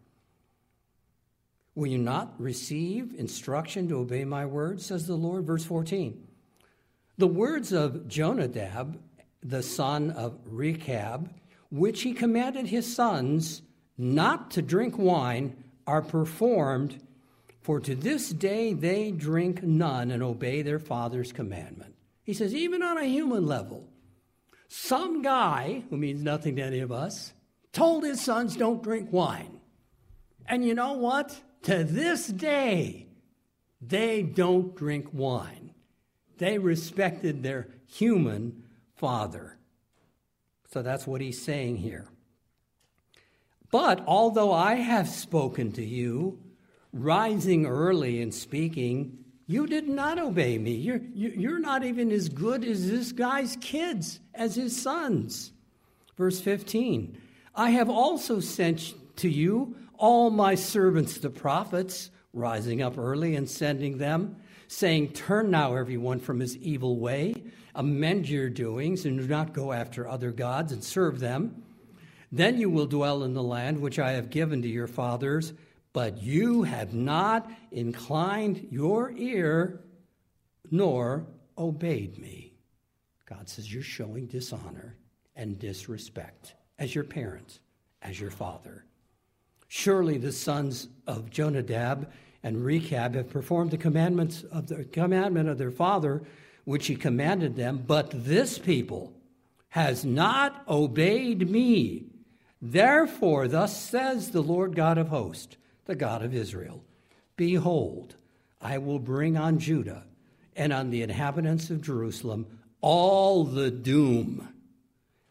[1.76, 5.46] Will you not receive instruction to obey my words, says the Lord?
[5.46, 6.26] Verse 14.
[7.18, 8.98] The words of Jonadab,
[9.42, 11.30] the son of Rechab,
[11.70, 13.60] which he commanded his sons
[13.98, 17.02] not to drink wine are performed,
[17.60, 21.94] for to this day they drink none and obey their father's commandment.
[22.22, 23.86] He says, even on a human level,
[24.68, 27.34] some guy, who means nothing to any of us,
[27.72, 29.60] told his sons don't drink wine.
[30.46, 31.38] And you know what?
[31.66, 33.08] To this day,
[33.80, 35.74] they don't drink wine.
[36.38, 38.62] They respected their human
[38.94, 39.58] father.
[40.70, 42.06] So that's what he's saying here.
[43.72, 46.38] But although I have spoken to you,
[46.92, 50.70] rising early and speaking, you did not obey me.
[50.70, 55.50] You're, you're not even as good as this guy's kids, as his sons.
[56.16, 57.18] Verse 15
[57.56, 63.48] I have also sent to you all my servants, the prophets, rising up early and
[63.48, 64.36] sending them,
[64.68, 67.34] saying, Turn now, everyone, from his evil way,
[67.74, 71.62] amend your doings, and do not go after other gods and serve them.
[72.32, 75.52] Then you will dwell in the land which I have given to your fathers,
[75.92, 79.80] but you have not inclined your ear
[80.70, 81.26] nor
[81.56, 82.52] obeyed me.
[83.26, 84.96] God says you're showing dishonor
[85.34, 87.60] and disrespect as your parent,
[88.02, 88.84] as your father.
[89.68, 92.10] Surely the sons of Jonadab
[92.42, 96.22] and Rechab have performed the commandments of the commandment of their father,
[96.64, 99.12] which he commanded them, but this people
[99.70, 102.06] has not obeyed me.
[102.62, 106.82] Therefore, thus says the Lord God of hosts, the God of Israel
[107.36, 108.16] Behold,
[108.60, 110.04] I will bring on Judah
[110.56, 112.46] and on the inhabitants of Jerusalem
[112.80, 114.48] all the doom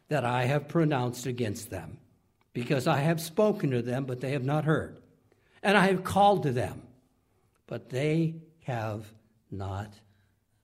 [0.08, 1.98] that I have pronounced against them,
[2.56, 4.98] because I have spoken to them, but they have not heard,
[5.62, 6.80] and I have called to them,
[7.66, 9.12] but they have
[9.50, 9.92] not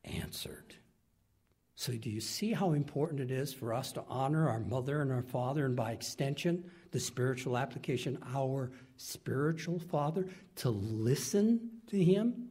[0.02, 0.74] answered.
[1.74, 5.12] So, do you see how important it is for us to honor our mother and
[5.12, 10.26] our father, and by extension, the spiritual application, our spiritual father,
[10.56, 12.48] to listen to him?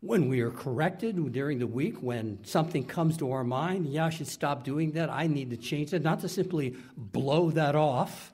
[0.00, 4.10] When we are corrected during the week, when something comes to our mind, yeah, I
[4.10, 8.32] should stop doing that, I need to change that, not to simply blow that off,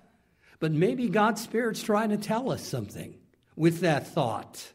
[0.60, 3.16] but maybe God's Spirit's trying to tell us something
[3.56, 4.72] with that thought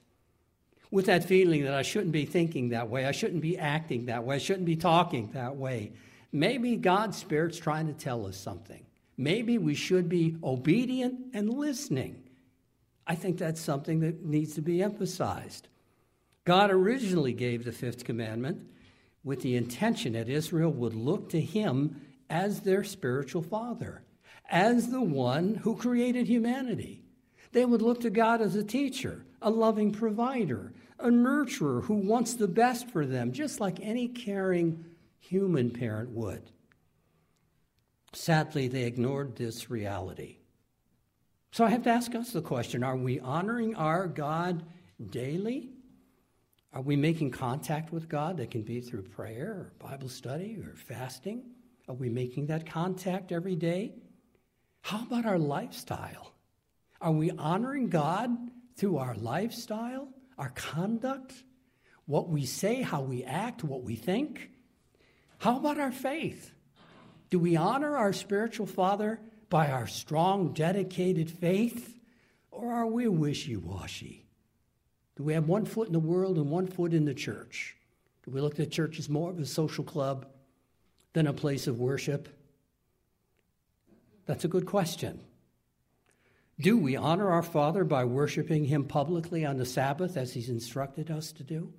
[0.91, 4.25] with that feeling that I shouldn't be thinking that way, I shouldn't be acting that
[4.25, 5.93] way, I shouldn't be talking that way.
[6.33, 8.85] Maybe God's Spirit's trying to tell us something.
[9.17, 12.23] Maybe we should be obedient and listening.
[13.07, 15.67] I think that's something that needs to be emphasized.
[16.43, 18.67] God originally gave the fifth commandment
[19.23, 24.03] with the intention that Israel would look to him as their spiritual father,
[24.49, 27.03] as the one who created humanity.
[27.51, 32.33] They would look to God as a teacher, a loving provider, a nurturer who wants
[32.33, 34.85] the best for them, just like any caring
[35.19, 36.51] human parent would.
[38.13, 40.37] Sadly, they ignored this reality.
[41.51, 44.63] So I have to ask us the question are we honoring our God
[45.09, 45.71] daily?
[46.73, 48.37] Are we making contact with God?
[48.37, 51.43] That can be through prayer or Bible study or fasting.
[51.89, 53.93] Are we making that contact every day?
[54.81, 56.33] How about our lifestyle?
[57.01, 58.29] Are we honoring God
[58.77, 60.07] through our lifestyle,
[60.37, 61.33] our conduct,
[62.05, 64.49] what we say, how we act, what we think?
[65.39, 66.53] How about our faith?
[67.29, 69.19] Do we honor our spiritual father
[69.49, 71.97] by our strong, dedicated faith?
[72.49, 74.20] Or are we wishy washy?
[75.21, 77.75] Do we have one foot in the world and one foot in the church?
[78.25, 80.25] Do we look at the church as more of a social club
[81.13, 82.27] than a place of worship?
[84.25, 85.19] That's a good question.
[86.59, 91.11] Do we honor our Father by worshiping Him publicly on the Sabbath as He's instructed
[91.11, 91.71] us to do?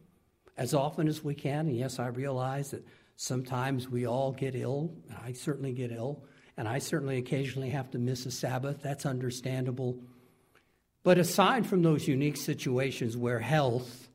[0.56, 1.66] As often as we can.
[1.66, 2.86] And yes, I realize that
[3.16, 4.94] sometimes we all get ill.
[5.08, 6.22] And I certainly get ill.
[6.56, 8.80] And I certainly occasionally have to miss a Sabbath.
[8.82, 9.98] That's understandable.
[11.02, 14.08] But aside from those unique situations where health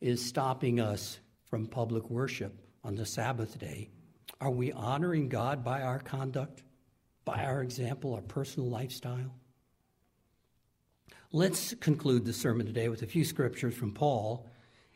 [0.00, 1.18] is stopping us
[1.50, 3.88] from public worship on the Sabbath day,
[4.40, 6.62] are we honoring God by our conduct,
[7.24, 9.34] by our example, our personal lifestyle?
[11.32, 14.46] Let's conclude the sermon today with a few scriptures from Paul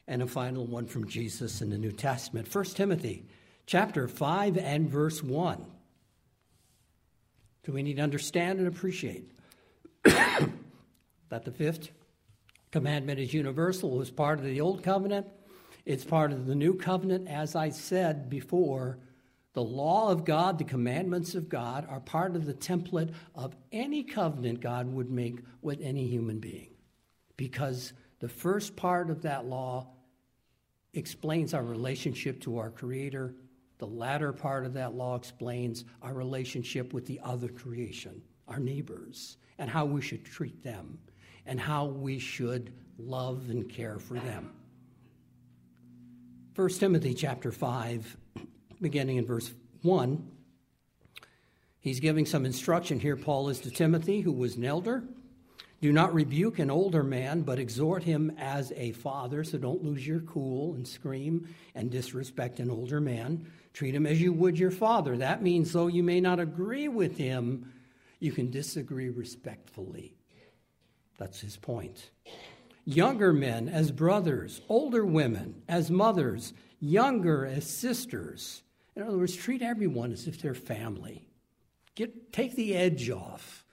[0.07, 2.55] and a final one from Jesus in the New Testament.
[2.55, 3.27] 1 Timothy
[3.67, 5.65] chapter 5 and verse 1.
[7.65, 9.33] Do we need to understand and appreciate
[11.29, 11.91] that the fifth
[12.71, 13.95] commandment is universal.
[13.95, 15.27] It was part of the old covenant,
[15.85, 17.29] it's part of the new covenant.
[17.29, 18.99] As I said before,
[19.55, 24.03] the law of God, the commandments of God, are part of the template of any
[24.05, 26.69] covenant God would make with any human being.
[27.37, 29.89] Because the first part of that law
[30.93, 33.35] explains our relationship to our Creator.
[33.79, 39.39] The latter part of that law explains our relationship with the other creation, our neighbors,
[39.59, 40.99] and how we should treat them
[41.49, 44.53] and how we should love and care for them.
[46.55, 48.17] 1 Timothy chapter 5,
[48.81, 50.31] beginning in verse 1,
[51.81, 53.17] he's giving some instruction here.
[53.17, 55.03] Paul is to Timothy, who was an elder.
[55.81, 59.43] Do not rebuke an older man, but exhort him as a father.
[59.45, 63.47] So don't lose your cool and scream and disrespect an older man.
[63.73, 65.17] Treat him as you would your father.
[65.17, 67.73] That means, though you may not agree with him,
[68.19, 70.18] you can disagree respectfully.
[71.19, 72.11] That's his point.
[72.85, 78.63] Younger men as brothers, older women as mothers, younger as sisters.
[78.97, 81.29] In other words, treat everyone as if they're family.
[81.95, 83.65] Get, take the edge off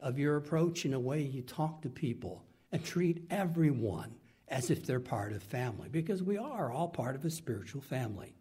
[0.00, 4.14] of your approach in a way you talk to people and treat everyone
[4.48, 8.34] as if they're part of family, because we are all part of a spiritual family.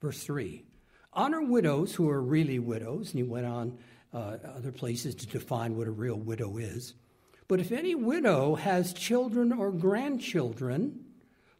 [0.00, 0.64] Verse 3
[1.12, 3.78] Honor widows who are really widows, and he went on
[4.12, 6.94] uh, other places to define what a real widow is.
[7.48, 11.06] But if any widow has children or grandchildren,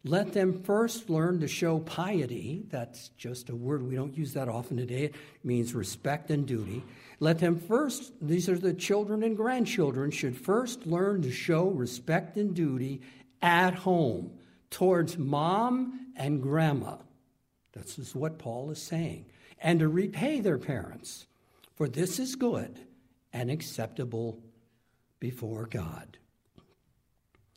[0.05, 2.63] let them first learn to show piety.
[2.69, 5.05] That's just a word we don't use that often today.
[5.05, 6.83] It means respect and duty.
[7.19, 12.37] Let them first, these are the children and grandchildren, should first learn to show respect
[12.37, 13.01] and duty
[13.41, 14.31] at home
[14.69, 16.97] towards mom and grandma.
[17.73, 19.25] This is what Paul is saying.
[19.59, 21.25] And to repay their parents,
[21.75, 22.79] for this is good
[23.33, 24.41] and acceptable
[25.19, 26.17] before God.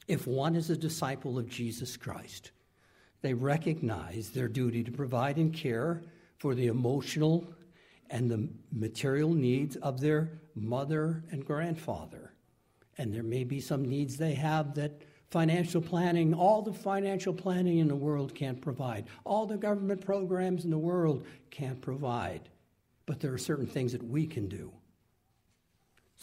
[0.09, 2.51] If one is a disciple of Jesus Christ,
[3.23, 6.03] they recognize their duty to provide and care
[6.39, 7.55] for the emotional
[8.11, 12.35] and the material needs of their mother and grandfather.
[12.99, 17.79] And there may be some needs they have that financial planning, all the financial planning
[17.79, 22.51] in the world can't provide, all the government programs in the world can't provide.
[23.07, 24.71] But there are certain things that we can do.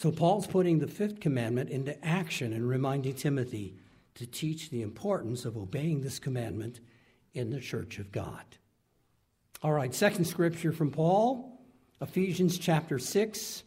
[0.00, 3.74] So Paul's putting the fifth commandment into action and reminding Timothy
[4.14, 6.80] to teach the importance of obeying this commandment
[7.34, 8.42] in the church of God.
[9.62, 11.60] All right, second scripture from Paul,
[12.00, 13.62] Ephesians chapter 6,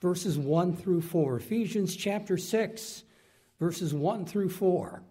[0.00, 1.36] verses 1 through 4.
[1.36, 3.04] Ephesians chapter 6,
[3.60, 5.02] verses 1 through 4.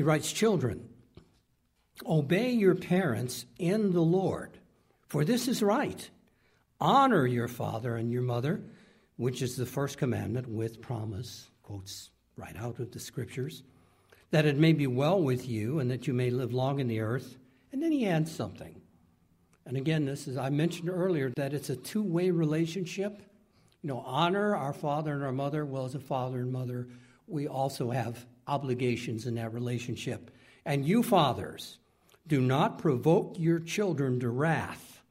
[0.00, 0.88] He writes, Children,
[2.06, 4.56] obey your parents in the Lord,
[5.08, 6.08] for this is right.
[6.80, 8.62] Honor your father and your mother,
[9.18, 13.62] which is the first commandment with promise, quotes right out of the scriptures,
[14.30, 17.00] that it may be well with you and that you may live long in the
[17.00, 17.36] earth.
[17.70, 18.80] And then he adds something.
[19.66, 23.20] And again, this is, I mentioned earlier that it's a two way relationship.
[23.82, 25.66] You know, honor our father and our mother.
[25.66, 26.88] Well, as a father and mother,
[27.26, 30.30] we also have obligations in that relationship.
[30.64, 31.78] And you, fathers,
[32.26, 35.02] do not provoke your children to wrath,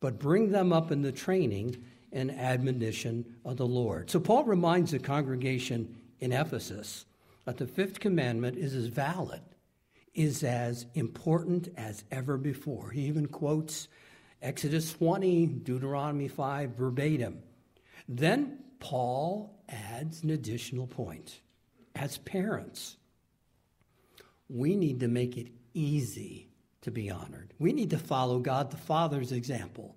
[0.00, 1.82] but bring them up in the training
[2.12, 4.10] and admonition of the Lord.
[4.10, 7.06] So Paul reminds the congregation in Ephesus
[7.44, 9.42] that the fifth commandment is as valid,
[10.14, 12.90] is as important as ever before.
[12.90, 13.88] He even quotes
[14.40, 17.42] Exodus 20, Deuteronomy 5 verbatim.
[18.08, 21.40] Then Paul adds an additional point.
[21.94, 22.96] As parents,
[24.48, 26.48] we need to make it easy
[26.82, 27.52] to be honored.
[27.58, 29.96] We need to follow God the Father's example.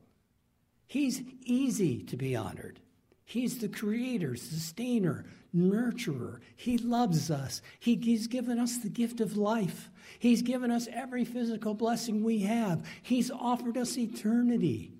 [0.87, 2.79] He's easy to be honored.
[3.25, 6.39] He's the creator, sustainer, nurturer.
[6.55, 7.61] He loves us.
[7.79, 9.89] He, he's given us the gift of life.
[10.17, 12.85] He's given us every physical blessing we have.
[13.01, 14.93] He's offered us eternity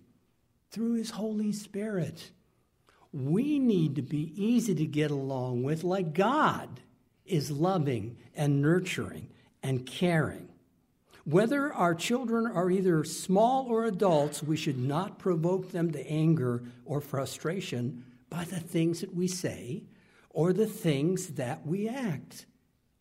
[0.72, 2.32] through His Holy Spirit.
[3.14, 6.82] We need to be easy to get along with, like God
[7.28, 9.30] is loving and nurturing
[9.64, 10.50] and caring.
[11.26, 16.64] Whether our children are either small or adults, we should not provoke them to anger
[16.86, 19.84] or frustration by the things that we say
[20.30, 22.46] or the things that we act.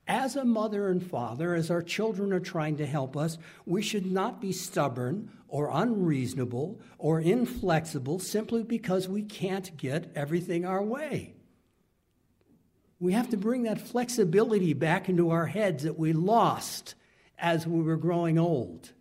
[0.08, 4.10] As a mother and father, as our children are trying to help us, we should
[4.10, 11.35] not be stubborn or unreasonable or inflexible simply because we can't get everything our way.
[12.98, 16.94] We have to bring that flexibility back into our heads that we lost
[17.38, 18.92] as we were growing old.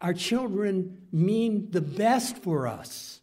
[0.00, 3.20] Our children mean the best for us.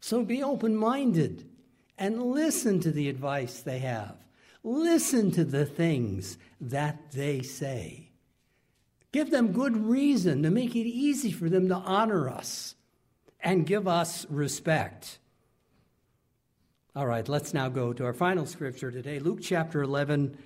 [0.00, 1.48] So be open minded
[1.96, 4.16] and listen to the advice they have.
[4.64, 8.10] Listen to the things that they say.
[9.12, 12.74] Give them good reason to make it easy for them to honor us
[13.40, 15.18] and give us respect.
[16.96, 20.36] All right, let's now go to our final scripture today Luke chapter 11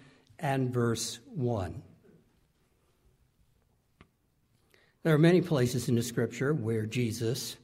[0.41, 1.83] and verse 1.
[5.05, 7.57] There are many places in the scripture where Jesus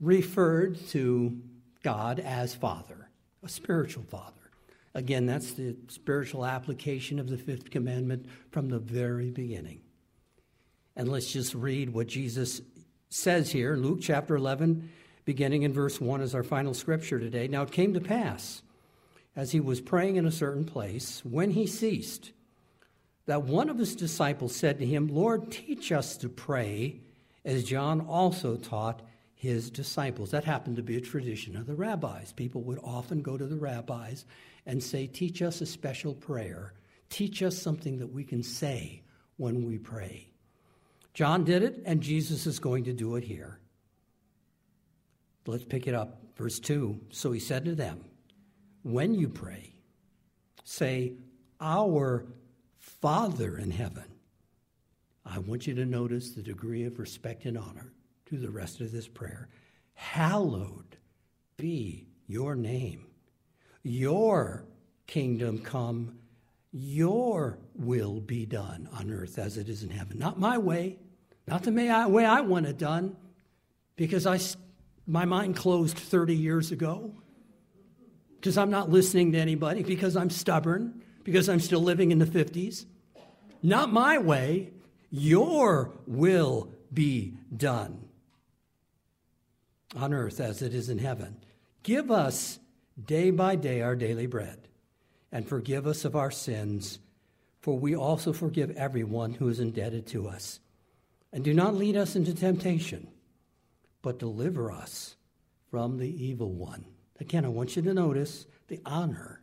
[0.00, 1.40] referred to
[1.84, 3.08] God as Father,
[3.44, 4.50] a spiritual Father.
[4.94, 9.80] Again, that's the spiritual application of the fifth commandment from the very beginning.
[10.96, 12.60] And let's just read what Jesus
[13.10, 14.90] says here in Luke chapter 11,
[15.26, 17.48] beginning in verse 1 as our final scripture today.
[17.48, 18.62] Now it came to pass,
[19.34, 22.32] as he was praying in a certain place, when he ceased,
[23.26, 27.00] that one of his disciples said to him, Lord, teach us to pray,
[27.44, 29.02] as John also taught
[29.34, 30.30] his disciples.
[30.30, 32.32] That happened to be a tradition of the rabbis.
[32.32, 34.24] People would often go to the rabbis
[34.64, 36.72] and say, Teach us a special prayer.
[37.10, 39.02] Teach us something that we can say
[39.36, 40.28] when we pray.
[41.14, 43.58] John did it, and Jesus is going to do it here.
[45.46, 46.18] Let's pick it up.
[46.36, 48.04] Verse 2 So he said to them,
[48.82, 49.74] When you pray,
[50.64, 51.14] say,
[51.60, 52.26] Our
[52.78, 54.04] Father in heaven.
[55.24, 57.92] I want you to notice the degree of respect and honor
[58.26, 59.48] to the rest of this prayer.
[59.94, 60.96] Hallowed
[61.56, 63.06] be your name.
[63.82, 64.64] Your
[65.06, 66.18] kingdom come,
[66.72, 70.18] your will be done on earth as it is in heaven.
[70.18, 70.98] Not my way,
[71.46, 73.16] not the way I, way I want it done,
[73.96, 74.38] because I,
[75.06, 77.14] my mind closed 30 years ago,
[78.36, 82.26] because I'm not listening to anybody, because I'm stubborn, because I'm still living in the
[82.26, 82.86] 50s.
[83.62, 84.70] Not my way,
[85.10, 88.08] your will be done
[89.96, 91.36] on earth as it is in heaven.
[91.82, 92.58] Give us
[93.02, 94.68] day by day our daily bread,
[95.32, 96.98] and forgive us of our sins,
[97.60, 100.60] for we also forgive everyone who is indebted to us.
[101.32, 103.08] And do not lead us into temptation,
[104.06, 105.16] but deliver us
[105.68, 106.84] from the evil one.
[107.18, 109.42] Again, I want you to notice the honor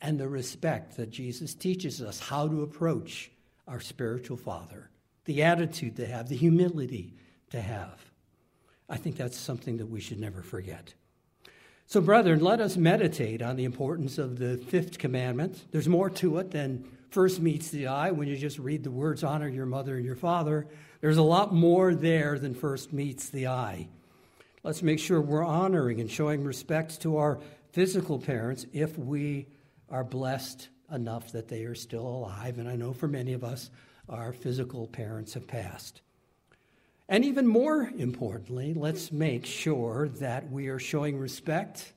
[0.00, 3.30] and the respect that Jesus teaches us how to approach
[3.68, 4.90] our spiritual father,
[5.26, 7.14] the attitude to have, the humility
[7.50, 8.04] to have.
[8.88, 10.92] I think that's something that we should never forget.
[11.86, 15.66] So, brethren, let us meditate on the importance of the fifth commandment.
[15.70, 16.84] There's more to it than
[17.14, 20.16] first meets the eye when you just read the words, honor your mother and your
[20.16, 20.66] father.
[21.00, 23.88] There's a lot more there than first meets the eye.
[24.64, 27.38] Let's make sure we're honoring and showing respect to our
[27.70, 29.46] physical parents if we
[29.88, 33.70] are blessed enough that they are still alive, and I know for many of us,
[34.08, 36.00] our physical parents have passed.
[37.08, 41.92] And even more importantly, let's make sure that we are showing respect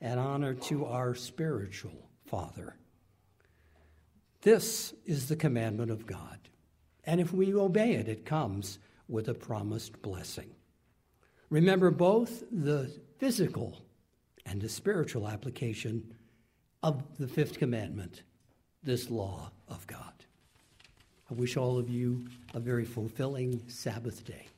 [0.00, 2.76] and honor to our spiritual father.
[4.42, 6.38] This is the commandment of God.
[7.04, 8.78] And if we obey it, it comes
[9.08, 10.50] with a promised blessing.
[11.48, 13.82] Remember both the physical
[14.44, 16.14] and the spiritual application
[16.82, 18.22] of the fifth commandment,
[18.82, 20.12] this law of God.
[21.30, 24.48] I wish all of you a very fulfilling Sabbath day.